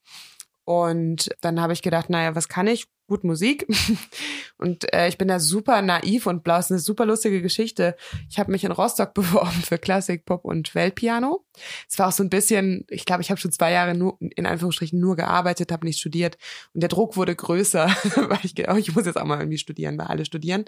[0.63, 2.86] Und dann habe ich gedacht, naja, was kann ich?
[3.14, 3.68] Gut Musik.
[4.57, 6.57] Und äh, ich bin da super naiv und blau.
[6.57, 7.97] ist eine super lustige Geschichte.
[8.30, 11.43] Ich habe mich in Rostock beworben für Klassik, Pop und Weltpiano.
[11.89, 14.45] Es war auch so ein bisschen, ich glaube, ich habe schon zwei Jahre nur in
[14.45, 16.38] Anführungsstrichen nur gearbeitet, habe nicht studiert.
[16.74, 19.57] Und der Druck wurde größer, weil ich gedacht, oh, ich muss jetzt auch mal irgendwie
[19.57, 20.64] studieren, weil alle studieren.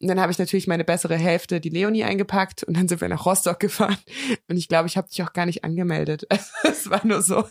[0.00, 3.08] Und dann habe ich natürlich meine bessere Hälfte, die Leonie, eingepackt und dann sind wir
[3.08, 3.98] nach Rostock gefahren.
[4.48, 6.26] Und ich glaube, ich habe dich auch gar nicht angemeldet.
[6.64, 7.44] es war nur so.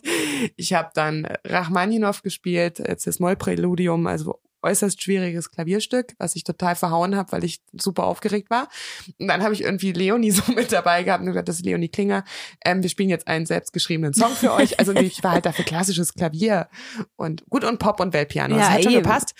[0.58, 4.27] Ich habe dann Rachmaninow gespielt, jetzt das Mollpräludium, also
[4.68, 8.68] äußerst schwieriges Klavierstück, was ich total verhauen habe, weil ich super aufgeregt war.
[9.20, 11.90] Und dann habe ich irgendwie Leonie so mit dabei gehabt und gesagt, das ist Leonie
[11.90, 12.24] Klinger.
[12.64, 14.80] Ähm, wir spielen jetzt einen selbstgeschriebenen Song für euch.
[14.80, 16.68] Also ich war halt dafür klassisches Klavier
[17.16, 18.56] und gut und Pop und Weltpiano.
[18.56, 19.04] Ja, das hat schon eben.
[19.04, 19.34] gepasst.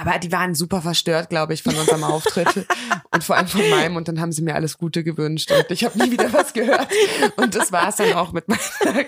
[0.00, 2.66] Aber die waren super verstört, glaube ich, von unserem Auftritt
[3.10, 3.96] und vor allem von meinem.
[3.96, 6.88] Und dann haben sie mir alles Gute gewünscht und ich habe nie wieder was gehört.
[7.36, 9.04] Und das war es dann auch mit meiner,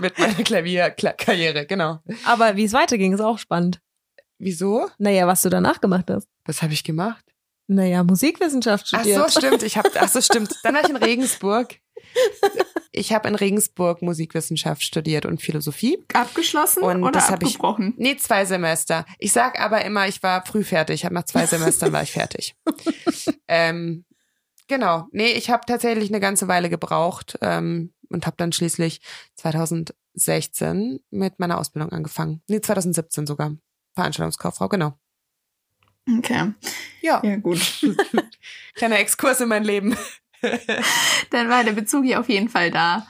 [0.00, 2.00] mit meiner Klavierkarriere, genau.
[2.24, 3.80] Aber wie es weiterging, ist auch spannend.
[4.42, 4.88] Wieso?
[4.98, 6.26] Naja, was du danach gemacht hast.
[6.46, 7.24] Was habe ich gemacht?
[7.68, 9.20] Naja, Musikwissenschaft studiert.
[9.20, 9.62] Ach so, stimmt.
[9.62, 10.52] Ich habe, ach so, stimmt.
[10.64, 11.76] Dann war ich in Regensburg.
[12.90, 15.96] Ich habe in Regensburg Musikwissenschaft studiert und Philosophie.
[16.12, 17.94] Abgeschlossen und oder das abgebrochen?
[17.96, 19.06] Ich, nee, zwei Semester.
[19.20, 21.04] Ich sag aber immer, ich war früh fertig.
[21.04, 22.56] Hab nach zwei Semestern war ich fertig.
[23.46, 24.04] ähm,
[24.66, 25.06] genau.
[25.12, 29.00] Nee, ich habe tatsächlich eine ganze Weile gebraucht ähm, und habe dann schließlich
[29.36, 32.42] 2016 mit meiner Ausbildung angefangen.
[32.48, 33.56] Nee, 2017 sogar.
[33.94, 34.98] Veranstaltungskauffrau, genau.
[36.18, 36.52] Okay.
[37.00, 37.20] Ja.
[37.22, 37.60] Ja, gut.
[38.74, 39.96] Kleiner Exkurs in mein Leben.
[41.30, 43.06] dann war der Bezug hier auf jeden Fall da.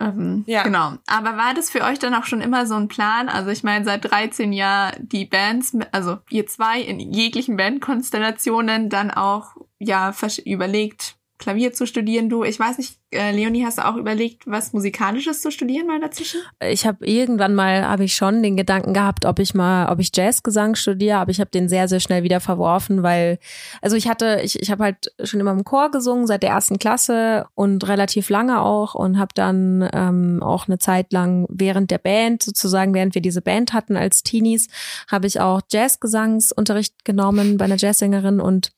[0.00, 0.62] Ähm, ja.
[0.62, 0.94] Genau.
[1.06, 3.28] Aber war das für euch dann auch schon immer so ein Plan?
[3.28, 9.10] Also ich meine, seit 13 Jahren die Bands, also ihr zwei in jeglichen Bandkonstellationen dann
[9.10, 10.12] auch ja
[10.44, 12.28] überlegt, Klavier zu studieren.
[12.28, 16.00] Du, ich weiß nicht, äh, Leonie, hast du auch überlegt, was Musikalisches zu studieren mal
[16.00, 16.40] dazwischen?
[16.60, 20.10] Ich habe irgendwann mal, habe ich schon den Gedanken gehabt, ob ich mal, ob ich
[20.14, 23.38] Jazzgesang studiere, aber ich habe den sehr, sehr schnell wieder verworfen, weil,
[23.82, 26.78] also ich hatte, ich, ich habe halt schon immer im Chor gesungen, seit der ersten
[26.78, 31.98] Klasse und relativ lange auch und habe dann ähm, auch eine Zeit lang während der
[31.98, 34.68] Band, sozusagen während wir diese Band hatten als Teenies,
[35.10, 38.70] habe ich auch Jazzgesangsunterricht genommen bei einer Jazzsängerin und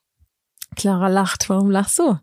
[0.75, 1.49] Clara lacht.
[1.49, 2.19] Warum lachst du?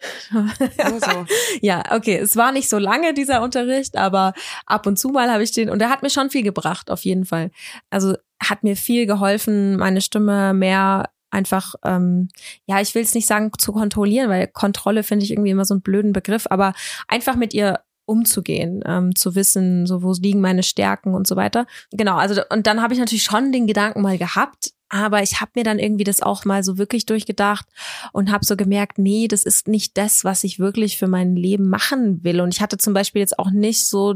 [0.30, 1.26] so.
[1.60, 2.18] ja, okay.
[2.18, 4.34] Es war nicht so lange dieser Unterricht, aber
[4.66, 7.04] ab und zu mal habe ich den und er hat mir schon viel gebracht, auf
[7.04, 7.50] jeden Fall.
[7.90, 12.28] Also hat mir viel geholfen, meine Stimme mehr einfach, ähm,
[12.66, 15.74] ja, ich will es nicht sagen zu kontrollieren, weil Kontrolle finde ich irgendwie immer so
[15.74, 16.72] einen blöden Begriff, aber
[17.06, 21.66] einfach mit ihr umzugehen, ähm, zu wissen, so wo liegen meine Stärken und so weiter.
[21.92, 25.52] Genau, also und dann habe ich natürlich schon den Gedanken mal gehabt, aber ich habe
[25.54, 27.66] mir dann irgendwie das auch mal so wirklich durchgedacht
[28.12, 31.68] und habe so gemerkt, nee, das ist nicht das, was ich wirklich für mein Leben
[31.68, 32.40] machen will.
[32.40, 34.14] Und ich hatte zum Beispiel jetzt auch nicht so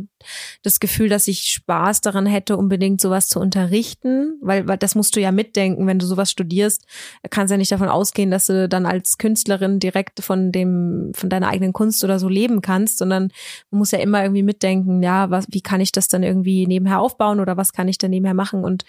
[0.62, 5.14] das Gefühl, dass ich Spaß daran hätte, unbedingt sowas zu unterrichten, weil, weil das musst
[5.14, 6.86] du ja mitdenken, wenn du sowas studierst,
[7.28, 11.48] kannst ja nicht davon ausgehen, dass du dann als Künstlerin direkt von dem, von deiner
[11.48, 13.30] eigenen Kunst oder so leben kannst, sondern
[13.70, 17.00] man muss ja immer irgendwie mitdenken, ja, was, wie kann ich das dann irgendwie nebenher
[17.00, 18.64] aufbauen oder was kann ich dann nebenher machen?
[18.64, 18.84] Und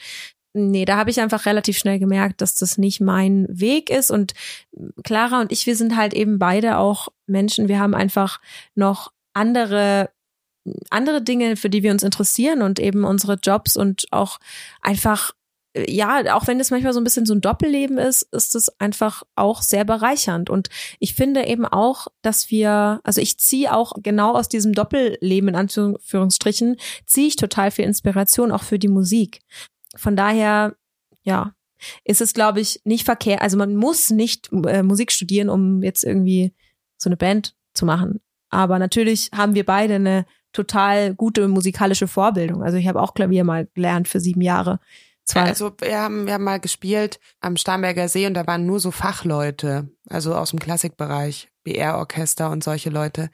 [0.53, 4.11] nee, da habe ich einfach relativ schnell gemerkt, dass das nicht mein Weg ist.
[4.11, 4.33] Und
[5.03, 7.67] Clara und ich, wir sind halt eben beide auch Menschen.
[7.67, 8.39] Wir haben einfach
[8.75, 10.09] noch andere
[10.89, 14.39] andere Dinge, für die wir uns interessieren und eben unsere Jobs und auch
[14.81, 15.33] einfach
[15.75, 19.23] ja, auch wenn es manchmal so ein bisschen so ein Doppelleben ist, ist es einfach
[19.35, 20.49] auch sehr bereichernd.
[20.51, 25.49] Und ich finde eben auch, dass wir, also ich ziehe auch genau aus diesem Doppelleben
[25.49, 26.77] in Anführungsstrichen,
[27.07, 29.39] ziehe ich total viel Inspiration auch für die Musik.
[29.95, 30.75] Von daher,
[31.23, 31.53] ja,
[32.03, 33.41] ist es, glaube ich, nicht verkehrt.
[33.41, 36.53] Also man muss nicht äh, Musik studieren, um jetzt irgendwie
[36.97, 38.21] so eine Band zu machen.
[38.49, 42.63] Aber natürlich haben wir beide eine total gute musikalische Vorbildung.
[42.63, 44.79] Also ich habe auch Klavier mal gelernt für sieben Jahre.
[45.25, 45.43] Zwei.
[45.43, 48.91] Also wir haben, wir haben mal gespielt am Starnberger See und da waren nur so
[48.91, 53.29] Fachleute, also aus dem Klassikbereich, BR-Orchester und solche Leute.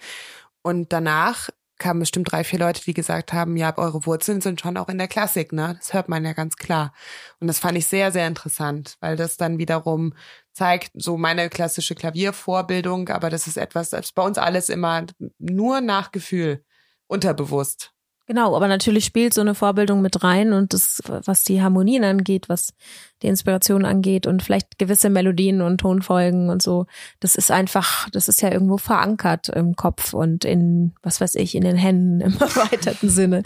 [0.62, 1.49] Und danach
[1.80, 4.97] kamen bestimmt drei, vier Leute, die gesagt haben, ja, eure Wurzeln sind schon auch in
[4.97, 5.75] der Klassik, ne?
[5.80, 6.93] Das hört man ja ganz klar.
[7.39, 10.13] Und das fand ich sehr, sehr interessant, weil das dann wiederum
[10.53, 15.05] zeigt, so meine klassische Klaviervorbildung, aber das ist etwas, das ist bei uns alles immer
[15.39, 16.63] nur nach Gefühl,
[17.07, 17.93] unterbewusst.
[18.30, 22.47] Genau, aber natürlich spielt so eine Vorbildung mit rein und das, was die Harmonien angeht,
[22.47, 22.75] was
[23.23, 26.86] die Inspiration angeht und vielleicht gewisse Melodien und Tonfolgen und so,
[27.21, 31.55] das ist einfach, das ist ja irgendwo verankert im Kopf und in, was weiß ich,
[31.55, 33.41] in den Händen im erweiterten Sinne.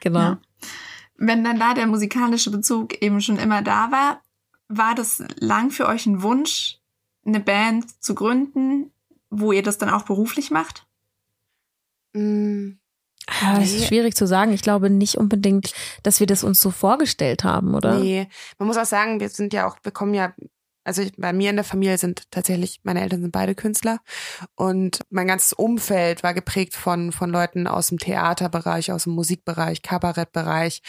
[0.00, 0.18] Genau.
[0.18, 0.40] Ja.
[1.18, 4.22] Wenn dann da der musikalische Bezug eben schon immer da war,
[4.66, 6.78] war das lang für euch ein Wunsch,
[7.26, 8.92] eine Band zu gründen,
[9.28, 10.86] wo ihr das dann auch beruflich macht?
[12.14, 12.76] Mm
[13.40, 14.52] ja, das ist schwierig zu sagen.
[14.52, 17.98] Ich glaube nicht unbedingt, dass wir das uns so vorgestellt haben, oder?
[17.98, 20.34] Nee, man muss auch sagen, wir sind ja auch, wir kommen ja,
[20.84, 24.00] also bei mir in der Familie sind tatsächlich, meine Eltern sind beide Künstler
[24.56, 29.82] und mein ganzes Umfeld war geprägt von, von Leuten aus dem Theaterbereich, aus dem Musikbereich,
[29.82, 30.82] Kabarettbereich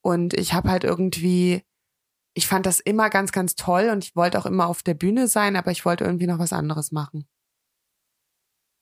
[0.00, 1.62] und ich habe halt irgendwie,
[2.34, 5.28] ich fand das immer ganz, ganz toll und ich wollte auch immer auf der Bühne
[5.28, 7.28] sein, aber ich wollte irgendwie noch was anderes machen.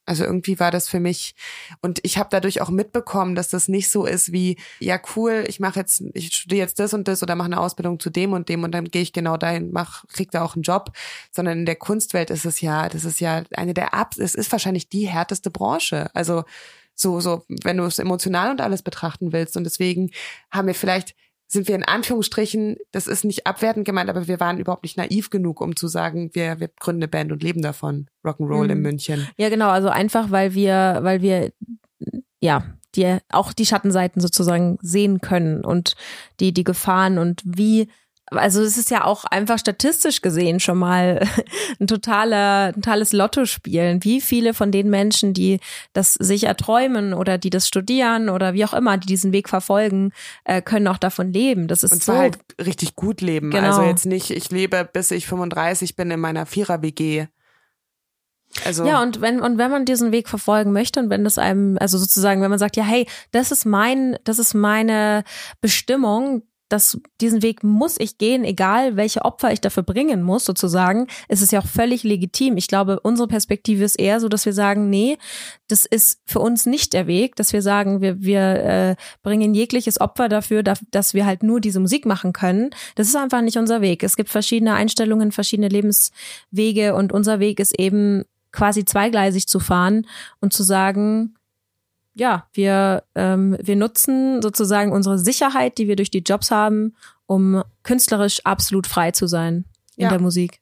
[0.07, 1.35] Also irgendwie war das für mich
[1.81, 5.61] und ich habe dadurch auch mitbekommen, dass das nicht so ist wie ja cool, ich
[5.61, 8.49] mache jetzt ich studiere jetzt das und das oder mache eine Ausbildung zu dem und
[8.49, 10.93] dem und dann gehe ich genau dahin, mach krieg da auch einen Job,
[11.31, 14.53] sondern in der Kunstwelt ist es ja, das ist ja eine der Ab es ist
[14.53, 16.11] wahrscheinlich die härteste Branche.
[16.15, 16.45] Also
[16.95, 20.11] so so, wenn du es emotional und alles betrachten willst und deswegen
[20.51, 21.15] haben wir vielleicht
[21.55, 25.31] sind wir in Anführungsstrichen, das ist nicht abwertend gemeint, aber wir waren überhaupt nicht naiv
[25.31, 28.09] genug, um zu sagen, wir, wir gründen eine Band und leben davon.
[28.25, 28.71] Rock'n'Roll mhm.
[28.71, 29.29] in München.
[29.39, 31.53] Ja, genau, also einfach, weil wir, weil wir,
[32.41, 35.95] ja, die, auch die Schattenseiten sozusagen sehen können und
[36.41, 37.89] die, die Gefahren und wie
[38.27, 41.27] also es ist ja auch einfach statistisch gesehen schon mal
[41.81, 44.03] ein totaler, ein totales Lotto spielen.
[44.03, 45.61] Wie viele von den Menschen, die
[45.93, 50.13] das sich erträumen oder die das studieren oder wie auch immer, die diesen Weg verfolgen,
[50.45, 51.69] äh, können auch davon leben.
[51.69, 53.51] Das ist Und zwar so, halt richtig gut leben.
[53.51, 53.67] Genau.
[53.67, 57.27] Also jetzt nicht, ich lebe bis ich 35 bin in meiner Vierer-WG.
[58.65, 61.77] Also ja, und wenn, und wenn man diesen Weg verfolgen möchte und wenn das einem,
[61.81, 65.25] also sozusagen, wenn man sagt, ja, hey, das ist mein, das ist meine
[65.61, 71.07] Bestimmung, das, diesen Weg muss ich gehen, egal welche Opfer ich dafür bringen muss, sozusagen,
[71.29, 72.57] ist es ja auch völlig legitim.
[72.57, 75.19] Ich glaube, unsere Perspektive ist eher so, dass wir sagen, nee,
[75.69, 80.01] das ist für uns nicht der Weg, dass wir sagen, wir, wir äh, bringen jegliches
[80.01, 82.71] Opfer dafür, dass wir halt nur diese Musik machen können.
[82.95, 84.03] Das ist einfach nicht unser Weg.
[84.03, 90.07] Es gibt verschiedene Einstellungen, verschiedene Lebenswege und unser Weg ist eben quasi zweigleisig zu fahren
[90.41, 91.35] und zu sagen,
[92.15, 96.95] ja, wir, ähm, wir nutzen sozusagen unsere Sicherheit, die wir durch die Jobs haben,
[97.27, 99.65] um künstlerisch absolut frei zu sein
[99.97, 100.09] in ja.
[100.09, 100.61] der Musik.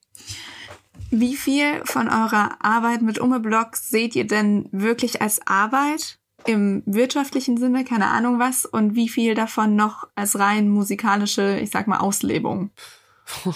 [1.11, 3.43] Wie viel von eurer Arbeit mit Umme
[3.75, 9.35] seht ihr denn wirklich als Arbeit im wirtschaftlichen Sinne, keine Ahnung was, und wie viel
[9.35, 12.71] davon noch als rein musikalische, ich sag mal, Auslebung?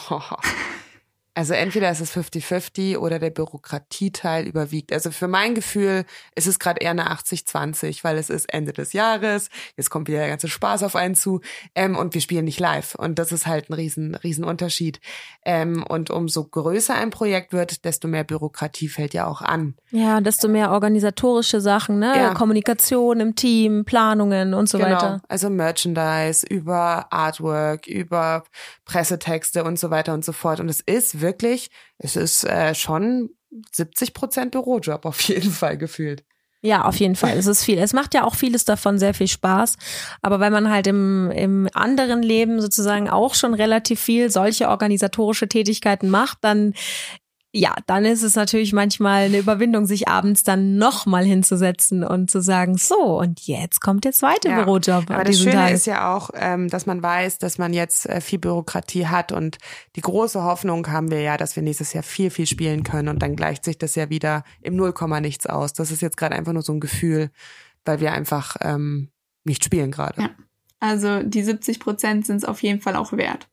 [1.37, 4.91] Also entweder ist es 50-50 oder der Bürokratieteil überwiegt.
[4.91, 8.95] Also für mein Gefühl ist es gerade eher eine 80-20, weil es ist Ende des
[8.95, 11.43] Jahres, jetzt kommt wieder der ganze Spaß auf einen zu
[11.75, 12.95] ähm, und wir spielen nicht live.
[12.95, 14.99] Und das ist halt ein riesen, riesen Unterschied.
[15.45, 19.75] Ähm, und umso größer ein Projekt wird, desto mehr Bürokratie fällt ja auch an.
[19.91, 22.15] Ja, desto mehr organisatorische Sachen, ne?
[22.17, 22.33] Ja.
[22.33, 24.91] Kommunikation im Team, Planungen und so genau.
[24.91, 25.23] weiter.
[25.29, 28.45] Also Merchandise, über Artwork, über
[28.87, 30.61] Pressetexte und so weiter und so fort.
[30.61, 31.26] Und es ist wirklich,
[31.99, 33.31] es ist äh, schon
[33.73, 36.25] 70 Prozent Bürojob auf jeden Fall gefühlt.
[36.63, 37.37] Ja, auf jeden Fall.
[37.37, 37.79] Es ist viel.
[37.79, 39.77] Es macht ja auch vieles davon sehr viel Spaß.
[40.21, 45.49] Aber wenn man halt im, im anderen Leben sozusagen auch schon relativ viel solche organisatorische
[45.49, 46.75] Tätigkeiten macht, dann
[47.57, 52.43] ja, dann ist es natürlich manchmal eine Überwindung, sich abends dann nochmal hinzusetzen und zu
[52.43, 55.11] sagen, so, und jetzt kommt der zweite ja, Bürojob.
[55.11, 55.73] Aber das Schöne Tag.
[55.73, 59.57] ist ja auch, ähm, dass man weiß, dass man jetzt äh, viel Bürokratie hat und
[59.97, 63.21] die große Hoffnung haben wir ja, dass wir nächstes Jahr viel, viel spielen können und
[63.23, 65.73] dann gleicht sich das ja wieder im Nullkomma nichts aus.
[65.73, 67.31] Das ist jetzt gerade einfach nur so ein Gefühl,
[67.87, 69.09] weil wir einfach ähm,
[69.45, 70.21] nicht spielen gerade.
[70.21, 70.31] Ja.
[70.79, 73.49] Also die 70 Prozent sind es auf jeden Fall auch wert.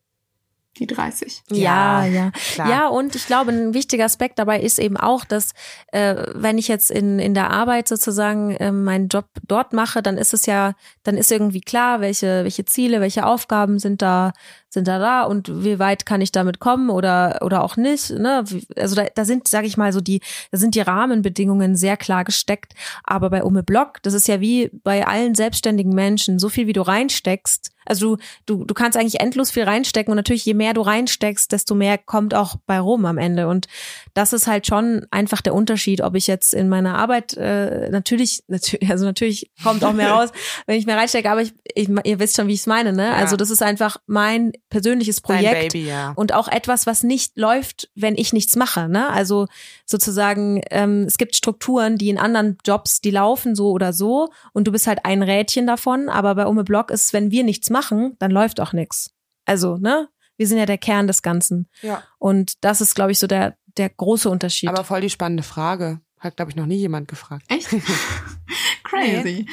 [0.80, 1.44] Die 30.
[1.52, 2.32] Ja, ja.
[2.32, 2.70] klar.
[2.70, 5.52] Ja, und ich glaube, ein wichtiger Aspekt dabei ist eben auch, dass
[5.92, 10.18] äh, wenn ich jetzt in, in der Arbeit sozusagen äh, meinen Job dort mache, dann
[10.18, 14.34] ist es ja, dann ist irgendwie klar, welche, welche Ziele, welche Aufgaben sind da,
[14.74, 18.10] sind da da und wie weit kann ich damit kommen oder, oder auch nicht.
[18.10, 18.44] Ne?
[18.76, 20.22] Also da, da sind, sage ich mal, so die,
[20.52, 22.74] da sind die Rahmenbedingungen sehr klar gesteckt.
[23.04, 26.74] Aber bei Ume Block, das ist ja wie bei allen selbstständigen Menschen, so viel wie
[26.74, 30.74] du reinsteckst, also du, du, du kannst eigentlich endlos viel reinstecken und natürlich je mehr
[30.74, 33.48] du reinsteckst, desto mehr kommt auch bei rum am Ende.
[33.48, 33.68] Und
[34.14, 38.44] das ist halt schon einfach der Unterschied, ob ich jetzt in meiner Arbeit äh, natürlich,
[38.48, 40.30] natürlich, also natürlich kommt auch mehr raus,
[40.66, 43.08] wenn ich mehr reinstecke, aber ich, ich ihr wisst schon, wie ich es meine, ne?
[43.08, 43.16] Ja.
[43.16, 45.74] Also das ist einfach mein persönliches Projekt.
[45.74, 46.12] Baby, ja.
[46.16, 48.90] Und auch etwas, was nicht läuft, wenn ich nichts mache.
[48.90, 49.08] Ne?
[49.10, 49.48] Also
[49.86, 54.68] sozusagen, ähm, es gibt Strukturen, die in anderen Jobs, die laufen so oder so und
[54.68, 56.10] du bist halt ein Rädchen davon.
[56.10, 59.12] Aber bei Ume Block ist, wenn wir nichts machen, dann läuft auch nichts.
[59.46, 60.10] Also, ne?
[60.36, 61.70] Wir sind ja der Kern des Ganzen.
[61.82, 62.02] ja.
[62.18, 64.70] Und das ist, glaube ich, so der, der große Unterschied.
[64.70, 66.02] Aber voll die spannende Frage.
[66.20, 67.46] Hat, glaube ich, noch nie jemand gefragt.
[67.50, 67.70] Echt?
[68.84, 69.46] Crazy.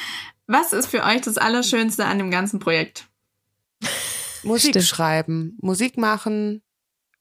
[0.46, 3.09] Was ist für euch das Allerschönste an dem ganzen Projekt?
[4.42, 4.84] Musik Stimmt.
[4.86, 6.62] schreiben, Musik machen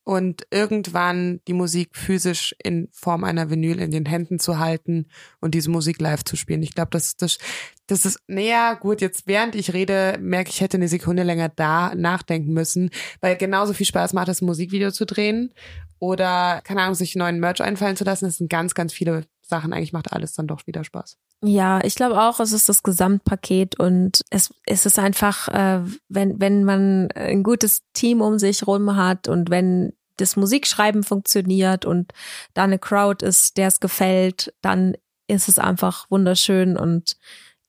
[0.04, 5.08] und irgendwann die Musik physisch in Form einer Vinyl in den Händen zu halten
[5.40, 6.64] und diese Musik live zu spielen.
[6.64, 7.38] Ich glaube, das, das,
[7.86, 11.50] das ist, naja, gut, jetzt während ich rede, merke ich, ich hätte eine Sekunde länger
[11.50, 12.90] da nachdenken müssen,
[13.22, 15.54] weil genauso viel Spaß macht es, ein Musikvideo zu drehen
[16.00, 18.26] oder, keine Ahnung, sich einen neuen Merch einfallen zu lassen.
[18.26, 19.74] Das sind ganz, ganz viele Sachen.
[19.74, 21.18] Eigentlich macht alles dann doch wieder Spaß.
[21.42, 26.40] Ja, ich glaube auch, es ist das Gesamtpaket und es, es ist einfach, äh, wenn,
[26.42, 32.12] wenn man ein gutes Team um sich rum hat und wenn das Musikschreiben funktioniert und
[32.54, 34.96] da eine Crowd ist, der es gefällt, dann
[35.28, 37.16] ist es einfach wunderschön und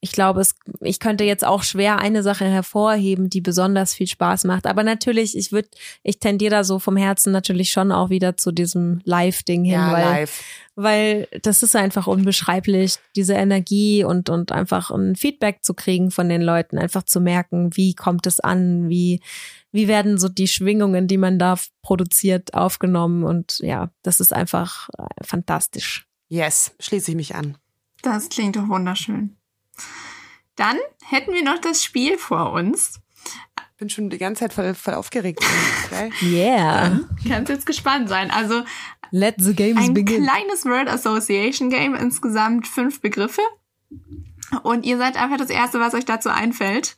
[0.03, 4.45] ich glaube, es, ich könnte jetzt auch schwer eine Sache hervorheben, die besonders viel Spaß
[4.45, 4.67] macht.
[4.67, 5.69] Aber natürlich, ich würde,
[6.03, 9.93] ich tendiere da so vom Herzen natürlich schon auch wieder zu diesem Live-Ding hin, Ja,
[9.93, 10.43] weil live.
[10.75, 16.31] weil das ist einfach unbeschreiblich, diese Energie und, und einfach ein Feedback zu kriegen von
[16.31, 19.21] den Leuten, einfach zu merken, wie kommt es an, wie,
[19.71, 24.89] wie werden so die Schwingungen, die man da produziert, aufgenommen und ja, das ist einfach
[24.97, 26.07] äh, fantastisch.
[26.29, 27.59] Yes, schließe ich mich an.
[28.03, 29.37] Das klingt doch wunderschön.
[30.57, 33.01] Dann hätten wir noch das Spiel vor uns.
[33.79, 35.43] Bin schon die ganze Zeit voll, voll aufgeregt.
[36.23, 38.31] Yeah, Kannst jetzt gespannt sein.
[38.31, 38.63] Also
[39.11, 40.23] let the games ein begin.
[40.25, 43.43] kleines Word Association Game, insgesamt fünf Begriffe.
[44.63, 46.97] Und ihr seid einfach das Erste, was euch dazu einfällt.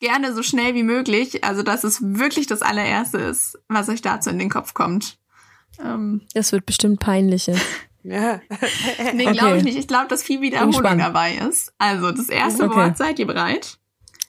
[0.00, 4.30] Gerne so schnell wie möglich, also dass es wirklich das allererste ist, was euch dazu
[4.30, 5.18] in den Kopf kommt.
[5.82, 7.46] Ähm, Das wird bestimmt peinlich.
[7.46, 7.60] jetzt.
[8.04, 8.40] Ja.
[9.14, 9.32] nee, Okay.
[9.36, 9.76] glaube ich nicht.
[9.78, 11.72] Ich glaube, dass viel Wiederholung dabei ist.
[11.78, 12.76] Also das erste Okay.
[12.76, 13.78] Wort, seid ihr bereit?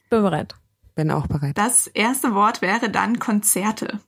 [0.09, 0.55] Bin bereit.
[0.95, 1.57] Bin auch bereit.
[1.57, 3.99] Das erste Wort wäre dann Konzerte.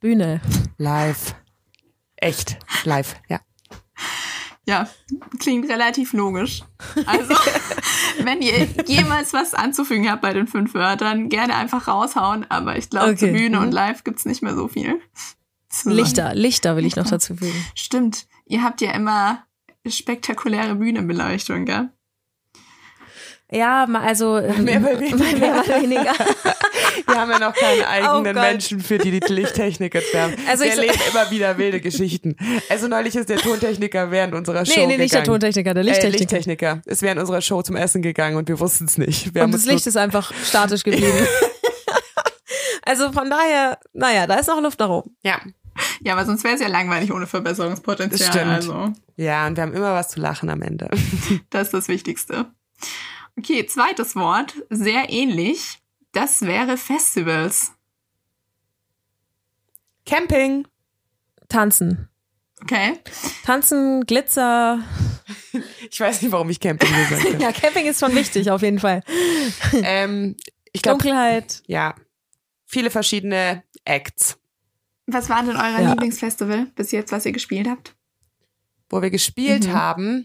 [0.00, 0.40] Bühne.
[0.76, 1.34] Live.
[2.16, 2.58] Echt.
[2.84, 3.16] Live.
[3.28, 3.40] Ja.
[4.68, 4.88] Ja,
[5.38, 6.62] klingt relativ logisch.
[7.06, 7.34] Also,
[8.24, 12.44] wenn ihr jemals was anzufügen habt bei den fünf Wörtern, gerne einfach raushauen.
[12.50, 13.30] Aber ich glaube, Okay.
[13.30, 13.62] Bühne Mhm.
[13.66, 15.00] und live gibt's nicht mehr so viel.
[15.84, 17.64] Lichter, Lichter will ich noch dazu fügen.
[17.74, 18.26] Stimmt.
[18.46, 19.44] Ihr habt ja immer
[19.86, 21.90] spektakuläre Bühnenbeleuchtung, gell?
[23.52, 25.16] Ja, also ähm, Mehr oder weniger.
[25.38, 26.12] mehr oder weniger.
[27.06, 28.42] Wir haben ja noch keinen eigenen Gott.
[28.42, 30.34] Menschen, für die die Lichttechnik jetzt werden.
[30.48, 32.36] Also ich- erleben immer wieder wilde Geschichten.
[32.68, 35.40] Also neulich ist der Tontechniker während unserer Show Nee, nee, nicht der gegangen.
[35.40, 36.18] Tontechniker, der Äh, Lichttechniker.
[36.18, 36.82] Lichttechniker.
[36.86, 39.32] Ist während unserer Show zum Essen gegangen und wir wussten es nicht.
[39.34, 41.12] Wir Und das Licht ist einfach statisch geblieben.
[42.82, 45.16] also von daher, naja, da ist noch Luft nach oben.
[45.22, 45.40] ja.
[46.02, 48.18] Ja, aber sonst wäre es ja langweilig ohne Verbesserungspotenzial.
[48.18, 48.50] Das stimmt.
[48.50, 50.88] Also, Ja, und wir haben immer was zu lachen am Ende.
[51.50, 52.46] das ist das Wichtigste.
[53.38, 55.78] Okay, zweites Wort, sehr ähnlich.
[56.12, 57.72] Das wäre Festivals.
[60.06, 60.66] Camping.
[61.48, 62.08] Tanzen.
[62.62, 62.98] Okay.
[63.44, 64.80] Tanzen, Glitzer.
[65.90, 67.42] Ich weiß nicht, warum ich Camping gesagt habe.
[67.42, 69.02] Ja, Camping ist schon wichtig, auf jeden Fall.
[69.72, 70.36] ähm,
[70.72, 71.62] ich glaube, Dunkelheit.
[71.66, 71.94] ja,
[72.64, 74.38] viele verschiedene Acts.
[75.06, 75.90] Was war denn euer Ja.
[75.90, 77.94] Lieblingsfestival bis jetzt, was ihr gespielt habt?
[78.88, 79.72] wo wir gespielt Mhm.
[79.72, 80.24] haben.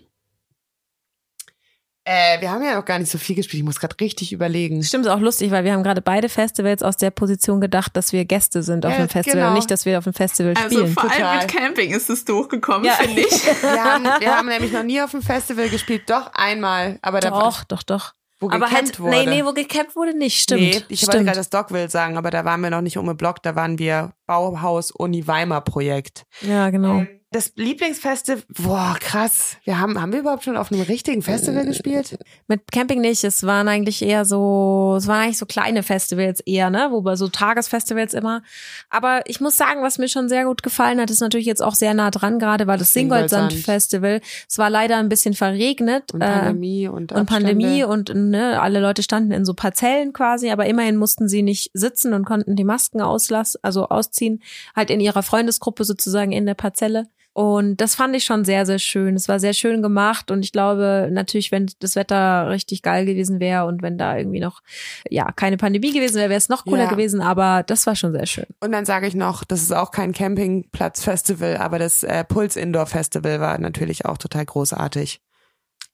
[2.03, 3.59] Äh, wir haben ja noch gar nicht so viel gespielt.
[3.61, 4.83] Ich muss gerade richtig überlegen.
[4.83, 8.11] Stimmt, ist auch lustig, weil wir haben gerade beide Festivals aus der Position gedacht, dass
[8.11, 9.47] wir Gäste sind auf Ja, dem Festival genau.
[9.49, 10.93] und nicht, dass wir auf dem Festival Also spielen.
[10.93, 11.37] vor allem total.
[11.39, 12.93] mit Camping ist es durchgekommen, Ja.
[12.95, 13.31] finde ich.
[13.63, 16.09] Wir haben, wir haben nämlich noch nie auf dem Festival gespielt.
[16.09, 18.13] Doch einmal, aber da doch, doch, doch.
[18.41, 19.11] Wo Aber gecampt halt, wurde.
[19.11, 20.61] nee, nee, wo gecampt wurde nicht, stimmt.
[20.61, 21.25] Nee, ich wollte stimmt.
[21.25, 23.79] gerade das Dogville sagen, aber da waren wir noch nicht um den Block, da waren
[23.79, 26.25] wir Bauhaus Uni Weimar Projekt.
[26.41, 26.99] Ja, genau.
[26.99, 29.55] Ähm, Das Lieblingsfestival, boah, krass.
[29.63, 32.19] Wir haben, haben wir überhaupt schon auf einem richtigen Festival gespielt?
[32.47, 33.23] Mit Camping nicht.
[33.23, 36.89] Es waren eigentlich eher so, es waren eigentlich so kleine Festivals eher, ne?
[36.91, 38.43] Wobei so Tagesfestivals immer.
[38.89, 41.73] Aber ich muss sagen, was mir schon sehr gut gefallen hat, ist natürlich jetzt auch
[41.73, 44.19] sehr nah dran, gerade war das Singoldsand Festival.
[44.49, 46.13] Es war leider ein bisschen verregnet.
[46.13, 50.51] Und Pandemie und, äh, und Pandemie und ne, alle Leute standen in so Parzellen quasi,
[50.51, 54.43] aber immerhin mussten sie nicht sitzen und konnten die Masken auslassen, also ausziehen,
[54.75, 57.07] halt in ihrer Freundesgruppe sozusagen in der Parzelle.
[57.33, 59.15] Und das fand ich schon sehr, sehr schön.
[59.15, 63.39] Es war sehr schön gemacht und ich glaube natürlich, wenn das Wetter richtig geil gewesen
[63.39, 64.61] wäre und wenn da irgendwie noch,
[65.09, 66.89] ja, keine Pandemie gewesen wäre, wäre es noch cooler ja.
[66.89, 68.47] gewesen, aber das war schon sehr schön.
[68.59, 72.85] Und dann sage ich noch, das ist auch kein Campingplatz-Festival, aber das äh, Puls Indoor
[72.85, 75.21] Festival war natürlich auch total großartig.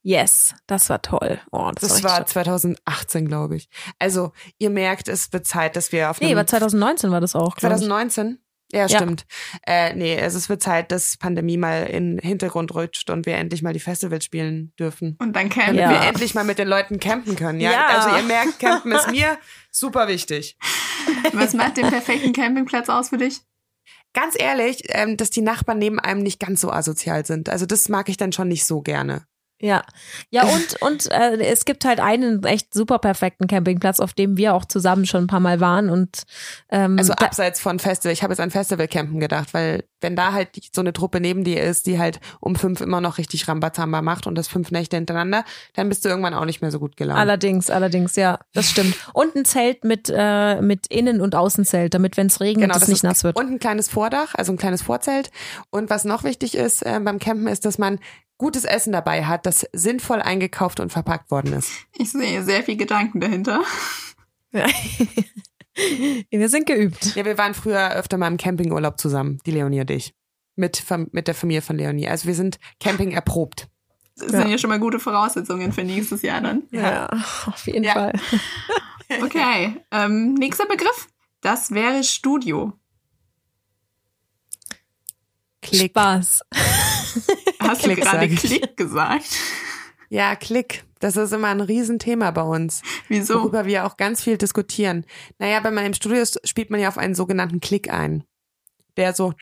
[0.02, 1.40] Yes, das war toll.
[1.50, 3.68] Oh, das, das war, war 2018, glaube ich.
[3.98, 7.56] Also, ihr merkt, es wird Zeit, dass wir auf Nee, war 2019 war das auch.
[7.56, 8.38] 2019?
[8.70, 9.24] Ja, stimmt.
[9.66, 9.88] Ja.
[9.88, 13.36] Äh, nee, also es wird Zeit, dass Pandemie mal in den Hintergrund rutscht und wir
[13.36, 15.16] endlich mal die Festivals spielen dürfen.
[15.18, 15.76] Und dann campen.
[15.76, 16.02] Damit ja.
[16.02, 17.60] wir endlich mal mit den Leuten campen können.
[17.60, 17.72] Ja?
[17.72, 17.86] ja.
[17.86, 19.38] Also ihr merkt, campen ist mir
[19.70, 20.58] super wichtig.
[21.32, 23.40] Was macht den perfekten Campingplatz aus für dich?
[24.12, 27.48] Ganz ehrlich, ähm, dass die Nachbarn neben einem nicht ganz so asozial sind.
[27.48, 29.26] Also das mag ich dann schon nicht so gerne.
[29.60, 29.82] Ja,
[30.30, 34.54] ja und und äh, es gibt halt einen echt super perfekten Campingplatz, auf dem wir
[34.54, 36.24] auch zusammen schon ein paar Mal waren und
[36.70, 38.12] ähm, also abseits von Festival.
[38.12, 41.62] Ich habe jetzt an Festivalcampen gedacht, weil wenn da halt so eine Truppe neben dir
[41.62, 45.44] ist, die halt um fünf immer noch richtig Rambazamba macht und das fünf Nächte hintereinander,
[45.74, 47.18] dann bist du irgendwann auch nicht mehr so gut gelaunt.
[47.18, 48.94] Allerdings, allerdings, ja, das stimmt.
[49.12, 52.88] Und ein Zelt mit äh, mit Innen- und Außenzelt, damit wenn es regnet, genau, es
[52.88, 53.36] nicht nass wird.
[53.36, 55.30] Und ein kleines Vordach, also ein kleines Vorzelt.
[55.70, 57.98] Und was noch wichtig ist äh, beim Campen ist, dass man
[58.38, 61.70] gutes Essen dabei hat, das sinnvoll eingekauft und verpackt worden ist.
[61.96, 63.62] Ich sehe sehr viel Gedanken dahinter.
[64.52, 64.66] Ja.
[66.30, 67.14] wir sind geübt.
[67.16, 70.14] Ja, wir waren früher öfter mal im Campingurlaub zusammen, die Leonie und ich.
[70.56, 70.82] Mit,
[71.12, 72.08] mit der Familie von Leonie.
[72.08, 73.68] Also wir sind Camping erprobt.
[74.16, 76.64] Das sind ja schon mal gute Voraussetzungen für nächstes Jahr dann.
[76.72, 77.08] Ja,
[77.46, 77.92] auf jeden ja.
[77.92, 78.12] Fall.
[79.22, 81.08] Okay, ähm, nächster Begriff.
[81.40, 82.72] Das wäre Studio.
[85.62, 85.90] Klick.
[85.90, 86.42] Spaß.
[87.68, 89.36] Hast Klick, du gerade Klick gesagt?
[90.08, 90.84] Ja, Klick.
[91.00, 92.82] Das ist immer ein Riesenthema bei uns.
[93.08, 93.34] Wieso?
[93.34, 95.04] Worüber wir auch ganz viel diskutieren.
[95.38, 98.24] Naja, wenn man im Studio ist, spielt man ja auf einen sogenannten Klick ein.
[98.96, 99.32] Der so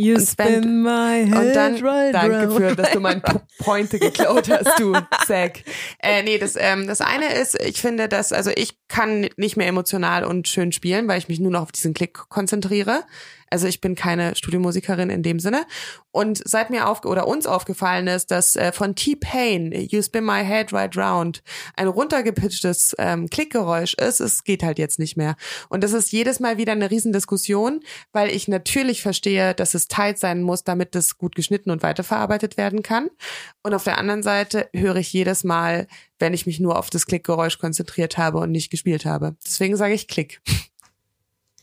[0.00, 2.56] You und spin my head und dann right danke round.
[2.56, 3.20] für, dass du mein
[3.58, 4.92] Pointe geklaut hast, du
[5.26, 5.64] Zack.
[5.98, 9.66] Äh, nee, das ähm, das eine ist, ich finde, dass also ich kann nicht mehr
[9.66, 13.02] emotional und schön spielen, weil ich mich nur noch auf diesen Klick konzentriere.
[13.50, 15.66] Also ich bin keine Studiomusikerin in dem Sinne.
[16.10, 20.44] Und seit mir auf oder uns aufgefallen ist, dass äh, von T-Pain You Spin My
[20.44, 21.42] Head Right Round
[21.76, 25.36] ein runtergepitchtes ähm, Klickgeräusch ist, es geht halt jetzt nicht mehr.
[25.68, 27.80] Und das ist jedes Mal wieder eine Riesendiskussion,
[28.12, 32.56] weil ich natürlich verstehe, dass es tight sein muss, damit das gut geschnitten und weiterverarbeitet
[32.56, 33.10] werden kann.
[33.62, 35.86] Und auf der anderen Seite höre ich jedes Mal,
[36.18, 39.36] wenn ich mich nur auf das Klickgeräusch konzentriert habe und nicht gespielt habe.
[39.46, 40.40] Deswegen sage ich Klick.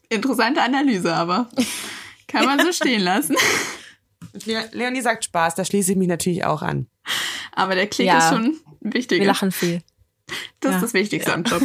[0.10, 1.50] Interessante Analyse, aber
[2.28, 3.36] kann man so stehen lassen.
[4.72, 6.88] Leonie sagt Spaß, da schließe ich mich natürlich auch an.
[7.52, 8.20] Aber der Klick ja.
[8.20, 9.20] ist schon wichtig.
[9.20, 9.82] Wir lachen viel.
[10.60, 10.78] Das ja.
[10.78, 11.36] ist das Wichtigste ja.
[11.36, 11.62] am Job.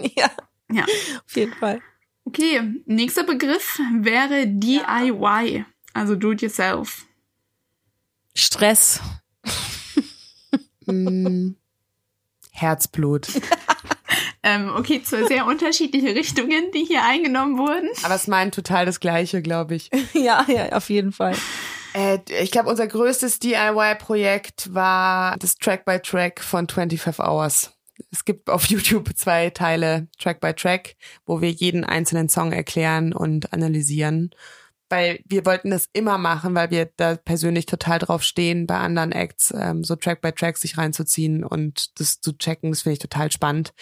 [0.16, 0.30] ja.
[0.70, 0.84] Ja.
[0.84, 1.80] Auf jeden Fall.
[2.24, 7.06] Okay, nächster Begriff wäre DIY, also do it yourself.
[8.34, 9.00] Stress.
[10.86, 11.56] hm.
[12.52, 13.28] Herzblut.
[14.44, 17.88] Ähm, okay, zwei sehr unterschiedliche Richtungen, die hier eingenommen wurden.
[18.02, 19.90] Aber es meint total das Gleiche, glaube ich.
[20.14, 21.36] ja, ja, auf jeden Fall.
[21.94, 27.72] Äh, ich glaube, unser größtes DIY-Projekt war das Track by Track von 25 Hours.
[28.10, 33.12] Es gibt auf YouTube zwei Teile Track by Track, wo wir jeden einzelnen Song erklären
[33.12, 34.30] und analysieren.
[34.88, 39.12] Weil wir wollten das immer machen, weil wir da persönlich total drauf stehen, bei anderen
[39.12, 42.72] Acts ähm, so Track by Track sich reinzuziehen und das zu checken.
[42.72, 43.72] Das finde ich total spannend.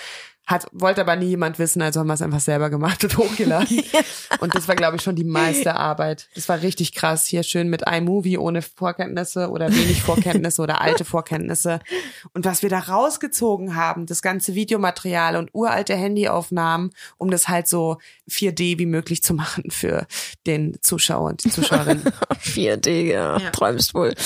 [0.50, 3.84] Hat, wollte aber nie jemand wissen, also haben wir es einfach selber gemacht und hochgeladen.
[4.40, 6.28] und das war, glaube ich, schon die meiste Arbeit.
[6.34, 7.26] Das war richtig krass.
[7.26, 11.78] Hier schön mit iMovie ohne Vorkenntnisse oder wenig Vorkenntnisse oder alte Vorkenntnisse.
[12.34, 17.68] Und was wir da rausgezogen haben, das ganze Videomaterial und uralte Handyaufnahmen, um das halt
[17.68, 17.98] so
[18.28, 20.08] 4D wie möglich zu machen für
[20.48, 22.02] den Zuschauer und die Zuschauerin.
[22.42, 24.16] 4D, ja, ja, träumst wohl.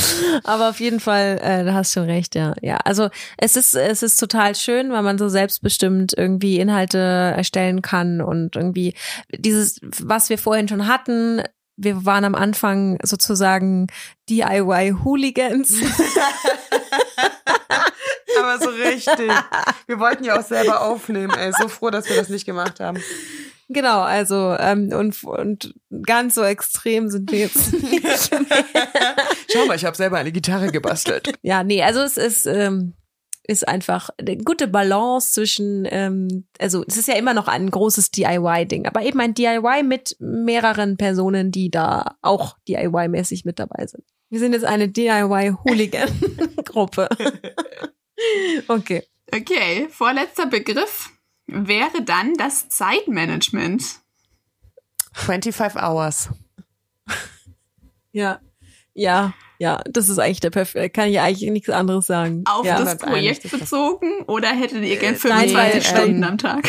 [0.44, 2.54] Aber auf jeden Fall, äh, da hast du recht, ja.
[2.62, 7.82] Ja, also es ist, es ist total schön, weil man so selbstbestimmt irgendwie Inhalte erstellen
[7.82, 8.94] kann und irgendwie
[9.30, 11.42] dieses, was wir vorhin schon hatten,
[11.76, 13.88] wir waren am Anfang sozusagen
[14.28, 15.74] DIY-Hooligans.
[18.38, 19.30] Aber so richtig.
[19.86, 21.52] Wir wollten ja auch selber aufnehmen, ey.
[21.58, 22.98] So froh, dass wir das nicht gemacht haben.
[23.68, 28.30] Genau, also ähm, und, und ganz so extrem sind wir jetzt nicht
[29.50, 31.32] Schau mal, ich habe selber eine Gitarre gebastelt.
[31.42, 32.94] Ja, nee, also es ist, ähm,
[33.46, 38.10] ist einfach eine gute Balance zwischen, ähm, also es ist ja immer noch ein großes
[38.10, 44.02] DIY-Ding, aber eben ein DIY mit mehreren Personen, die da auch DIY-mäßig mit dabei sind.
[44.30, 47.10] Wir sind jetzt eine DIY-Hooligan-Gruppe.
[48.68, 49.02] okay.
[49.32, 51.10] Okay, vorletzter Begriff
[51.46, 53.82] wäre dann das Zeitmanagement.
[55.12, 56.30] 25 Hours.
[58.12, 58.40] Ja,
[58.92, 62.42] ja, ja, das ist eigentlich der perfekte, kann ich eigentlich nichts anderes sagen.
[62.46, 62.82] Auf ja.
[62.82, 66.68] das Projekt bezogen oder hättet ihr gern Äh, nein, 25 weil, Stunden ähm, am Tag?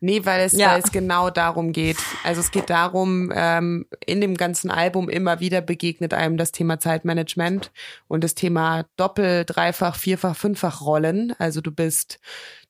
[0.00, 0.72] Nee, weil es, Ja.
[0.72, 1.96] weil es genau darum geht.
[2.22, 6.78] Also es geht darum, ähm, in dem ganzen Album immer wieder begegnet einem das Thema
[6.78, 7.72] Zeitmanagement
[8.06, 11.34] und das Thema Doppel-, Dreifach-, Vierfach-, Fünffach-Rollen.
[11.38, 12.18] Also du bist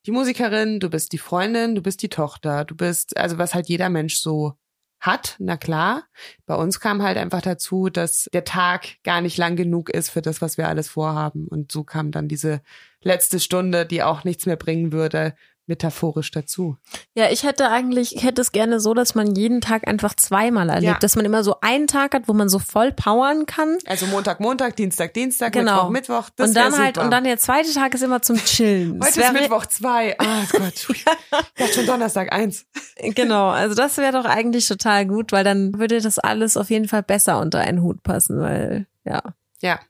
[0.07, 3.68] die Musikerin, du bist die Freundin, du bist die Tochter, du bist, also was halt
[3.68, 4.54] jeder Mensch so
[5.01, 6.05] hat, na klar.
[6.47, 10.22] Bei uns kam halt einfach dazu, dass der Tag gar nicht lang genug ist für
[10.22, 11.47] das, was wir alles vorhaben.
[11.49, 12.62] Und so kam dann diese
[13.03, 15.34] letzte Stunde, die auch nichts mehr bringen würde,
[15.66, 16.76] metaphorisch dazu.
[17.14, 20.68] Ja, ich hätte eigentlich, ich hätte es gerne so, dass man jeden Tag einfach zweimal
[20.68, 20.98] erlebt, Ja.
[20.98, 23.78] dass man immer so einen Tag hat, wo man so voll powern kann.
[23.86, 25.90] Also Montag, Montag, Dienstag, Dienstag, Genau.
[25.90, 26.30] Mittwoch, Mittwoch.
[26.36, 27.04] Das und dann halt, super.
[27.04, 29.00] und dann der zweite Tag ist immer zum Chillen.
[29.00, 30.16] Das Heute ist wäre- Mittwoch zwei.
[30.18, 30.86] Ah Gott.
[30.96, 32.66] Ich dachte schon Donnerstag eins.
[33.14, 36.88] Genau, also das wäre doch eigentlich total gut, weil dann würde das alles auf jeden
[36.88, 39.22] Fall besser unter einen Hut passen, weil, ja,
[39.60, 39.80] Ja.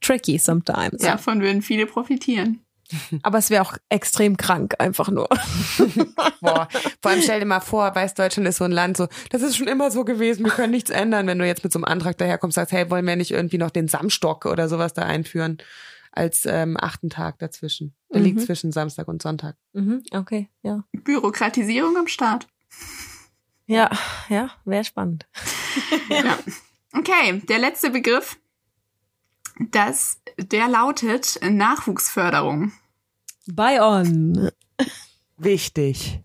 [0.00, 1.00] tricky sometimes.
[1.00, 2.60] Davon würden viele profitieren.
[3.22, 5.28] Aber es wäre auch extrem krank, einfach nur.
[6.40, 6.68] Boah.
[7.02, 9.56] Vor allem stell dir mal vor, weiß Deutschland ist so ein Land so, das ist
[9.56, 12.18] schon immer so gewesen, wir können nichts ändern, wenn du jetzt mit so einem Antrag
[12.18, 15.58] daherkommst, sagst, hey, wollen wir nicht irgendwie noch den Samstock oder sowas da einführen
[16.12, 17.94] als ähm, achten Tag dazwischen.
[18.12, 18.26] Der Mhm.
[18.26, 19.56] liegt zwischen Samstag und Sonntag.
[19.72, 20.84] Mhm, okay, ja.
[20.92, 22.46] Bürokratisierung am Start.
[23.66, 23.90] Ja,
[24.28, 25.26] ja, wäre spannend.
[26.08, 26.38] Ja.
[26.96, 28.36] Okay, der letzte Begriff,
[29.58, 32.72] das, der lautet Nachwuchsförderung.
[33.46, 34.50] Bye on.
[35.36, 36.20] Wichtig.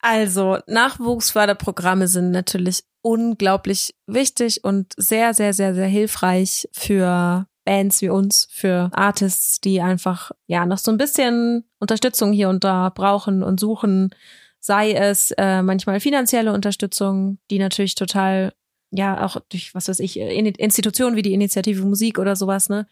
[0.00, 8.08] Also, Nachwuchsförderprogramme sind natürlich unglaublich wichtig und sehr, sehr, sehr, sehr hilfreich für Bands wie
[8.08, 13.42] uns, für Artists, die einfach ja noch so ein bisschen Unterstützung hier und da brauchen
[13.42, 14.14] und suchen.
[14.60, 18.54] Sei es äh, manchmal finanzielle Unterstützung, die natürlich total,
[18.90, 22.86] ja, auch durch, was weiß ich, In Institutionen wie die Initiative Musik oder sowas, ne?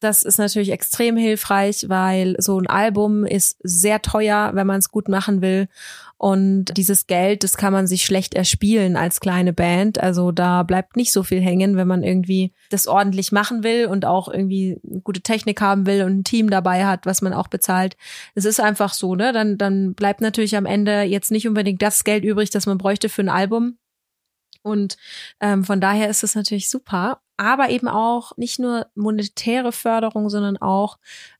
[0.00, 4.90] Das ist natürlich extrem hilfreich, weil so ein Album ist sehr teuer, wenn man es
[4.90, 5.68] gut machen will.
[6.16, 9.98] Und dieses Geld, das kann man sich schlecht erspielen als kleine Band.
[9.98, 14.04] Also da bleibt nicht so viel hängen, wenn man irgendwie das ordentlich machen will und
[14.04, 17.96] auch irgendwie gute Technik haben will und ein Team dabei hat, was man auch bezahlt.
[18.34, 19.32] Es ist einfach so, ne?
[19.32, 23.08] Dann, dann bleibt natürlich am Ende jetzt nicht unbedingt das Geld übrig, das man bräuchte
[23.08, 23.78] für ein Album.
[24.62, 24.96] Und
[25.40, 30.56] ähm, von daher ist es natürlich super, aber eben auch nicht nur monetäre Förderung, sondern
[30.56, 30.98] auch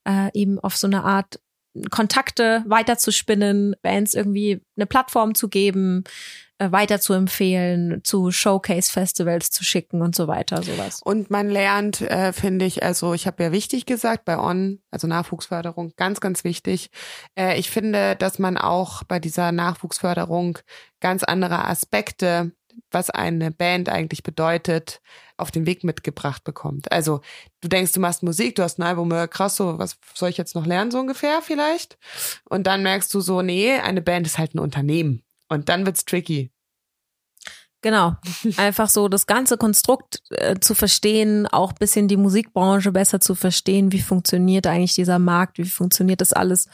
[0.09, 1.41] äh, eben auf so eine Art
[1.91, 6.03] Kontakte weiterzuspinnen, Bands irgendwie eine Plattform zu geben,
[6.59, 11.01] äh, weiter zu empfehlen, zu Showcase-Festivals zu schicken und so weiter, sowas.
[11.03, 15.07] Und man lernt, äh, finde ich, also ich habe ja wichtig gesagt bei On, also
[15.07, 16.91] Nachwuchsförderung, ganz, ganz wichtig.
[17.35, 20.59] Äh, ich finde, dass man auch bei dieser Nachwuchsförderung
[21.01, 22.53] ganz andere Aspekte,
[22.91, 25.01] was eine Band eigentlich bedeutet,
[25.37, 26.91] auf den Weg mitgebracht bekommt.
[26.93, 27.21] Also
[27.61, 30.55] du denkst, du machst Musik, du hast ein Album, krass, so was soll ich jetzt
[30.55, 31.99] noch lernen, so ungefähr vielleicht?
[32.49, 35.23] Und dann merkst du so, nee, eine Band ist halt ein Unternehmen.
[35.49, 36.51] Und dann wird's tricky.
[37.83, 38.14] Genau.
[38.57, 43.93] Einfach so das ganze Konstrukt äh, zu verstehen, auch bisschen die Musikbranche besser zu verstehen,
[43.93, 46.68] wie funktioniert eigentlich dieser Markt, wie funktioniert das alles.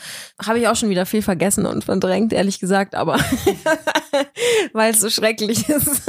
[0.44, 3.18] Habe ich auch schon wieder viel vergessen und verdrängt, ehrlich gesagt, aber
[4.72, 6.02] weil es so schrecklich ist.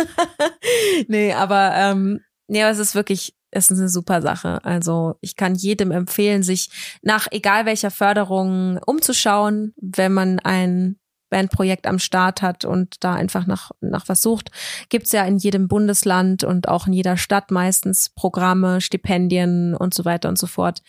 [1.08, 4.64] nee, aber ähm, nee, aber es ist wirklich, es ist eine super Sache.
[4.66, 6.70] Also ich kann jedem empfehlen, sich
[7.04, 10.98] nach egal welcher Förderung umzuschauen, wenn man ein
[11.30, 14.50] Bandprojekt am Start hat und da einfach nach, nach was sucht,
[14.90, 20.06] gibt's ja in jedem Bundesland und auch in jeder Stadt meistens Programme, Stipendien und so
[20.06, 20.82] weiter und so fort.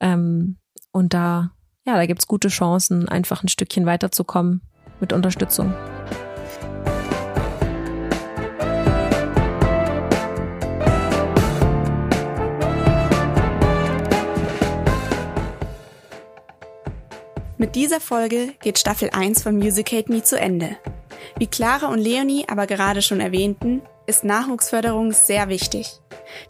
[0.00, 0.58] Ähm,
[0.92, 1.52] und da,
[1.86, 4.62] ja, da gibt's gute Chancen, einfach ein Stückchen weiterzukommen
[5.00, 5.74] mit Unterstützung.
[17.60, 20.76] Mit dieser Folge geht Staffel 1 von Musicate Me zu Ende.
[21.40, 25.98] Wie Clara und Leonie aber gerade schon erwähnten, ist Nachwuchsförderung sehr wichtig.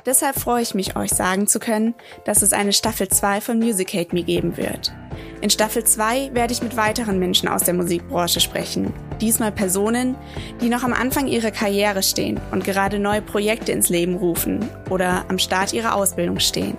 [0.04, 1.94] Deshalb freue ich mich, euch sagen zu können,
[2.26, 4.92] dass es eine Staffel 2 von Musicate Me geben wird.
[5.40, 8.92] In Staffel 2 werde ich mit weiteren Menschen aus der Musikbranche sprechen.
[9.18, 10.14] Diesmal Personen,
[10.60, 15.24] die noch am Anfang ihrer Karriere stehen und gerade neue Projekte ins Leben rufen oder
[15.28, 16.76] am Start ihrer Ausbildung stehen.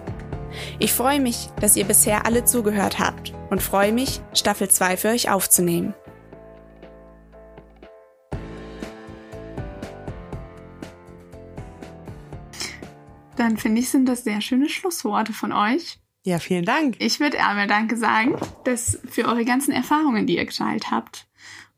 [0.77, 5.09] Ich freue mich, dass ihr bisher alle zugehört habt und freue mich, Staffel 2 für
[5.09, 5.93] euch aufzunehmen.
[13.35, 15.99] Dann finde ich, sind das sehr schöne Schlussworte von euch.
[16.25, 16.95] Ja, vielen Dank.
[16.99, 18.35] Ich würde einmal Danke sagen,
[18.65, 21.25] dass für eure ganzen Erfahrungen, die ihr geteilt habt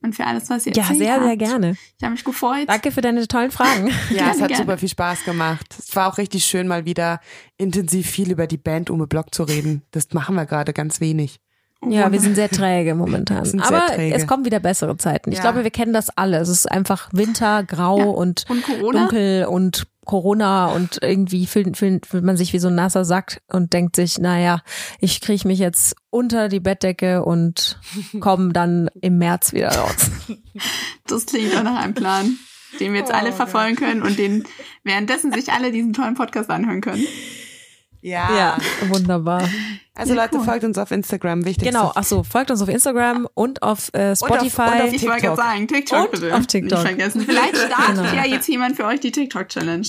[0.02, 1.24] und für alles, was ihr Ja, erzählt sehr, habt.
[1.26, 1.78] sehr gerne.
[1.98, 2.68] Ich habe mich gefreut.
[2.68, 3.88] Danke für deine tollen Fragen.
[4.10, 4.64] Ja, Gerne, es hat gerne.
[4.64, 5.76] super viel Spaß gemacht.
[5.78, 7.20] Es war auch richtig schön, mal wieder
[7.58, 9.84] intensiv viel über die Band Ume Block zu reden.
[9.92, 11.40] Das machen wir gerade ganz wenig.
[11.88, 13.60] Ja, wir sind sehr träge momentan.
[13.62, 14.16] Aber träge.
[14.16, 15.32] es kommen wieder bessere Zeiten.
[15.32, 15.42] Ich Ja.
[15.44, 16.38] glaube, wir kennen das alle.
[16.38, 18.06] Es ist einfach Winter, grau Ja.
[18.06, 22.76] und, Und dunkel und Corona und irgendwie fühlt, fühlt, fühlt man sich wie so ein
[22.76, 24.62] nasser Sack und denkt sich, naja,
[25.00, 27.80] ich kriege mich jetzt unter die Bettdecke und
[28.20, 30.12] komme dann im März wieder raus.
[31.08, 32.38] Das klingt doch nach einem Plan,
[32.80, 34.44] den wir jetzt alle verfolgen können und den
[34.84, 37.04] währenddessen sich alle diesen tollen Podcast anhören können.
[38.02, 38.36] Ja.
[38.36, 38.58] Ja,
[38.90, 39.48] wunderbar.
[39.94, 40.46] Also Ja, Leute, cool.
[40.46, 41.68] folgt uns auf Instagram, wichtig.
[41.68, 44.62] Genau, ach so, folgt uns auf Instagram und auf äh, Spotify.
[44.62, 45.38] und auf Ich wollte gerade TikTok.
[45.38, 46.36] sagen, TikTok Und bitte.
[46.36, 46.80] auf TikTok.
[46.80, 47.22] Nicht vergessen.
[47.22, 48.14] Vielleicht startet Genau.
[48.16, 49.88] ja jetzt jemand für euch die TikTok-Challenge.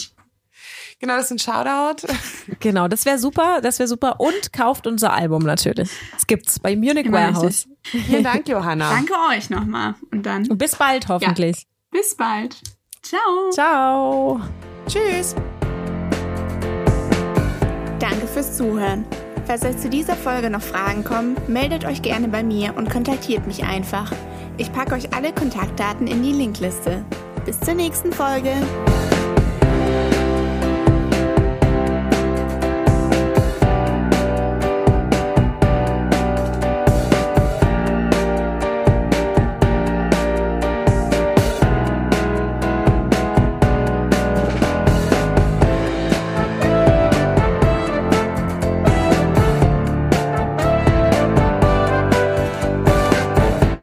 [1.00, 2.06] Genau, das ist ein Shoutout.
[2.60, 4.20] Genau, das wäre super, das wäre super.
[4.20, 5.90] Und kauft unser Album natürlich.
[6.16, 7.66] Es gibt's bei Munich Immer Warehouse.
[7.82, 8.04] richtig.
[8.06, 8.90] Vielen Dank, Johanna.
[8.90, 9.94] Danke euch nochmal.
[10.12, 11.66] Und dann Und bis bald hoffentlich.
[11.90, 12.56] bis bald.
[13.02, 13.50] Ciao.
[13.52, 14.40] Ciao.
[14.86, 15.34] Tschüss.
[18.02, 19.04] Danke fürs Zuhören.
[19.46, 23.46] Falls euch zu dieser Folge noch Fragen kommen, meldet euch gerne bei mir und kontaktiert
[23.46, 24.12] mich einfach.
[24.56, 27.04] Ich packe euch alle Kontaktdaten in die Linkliste.
[27.44, 28.50] Bis zur nächsten Folge.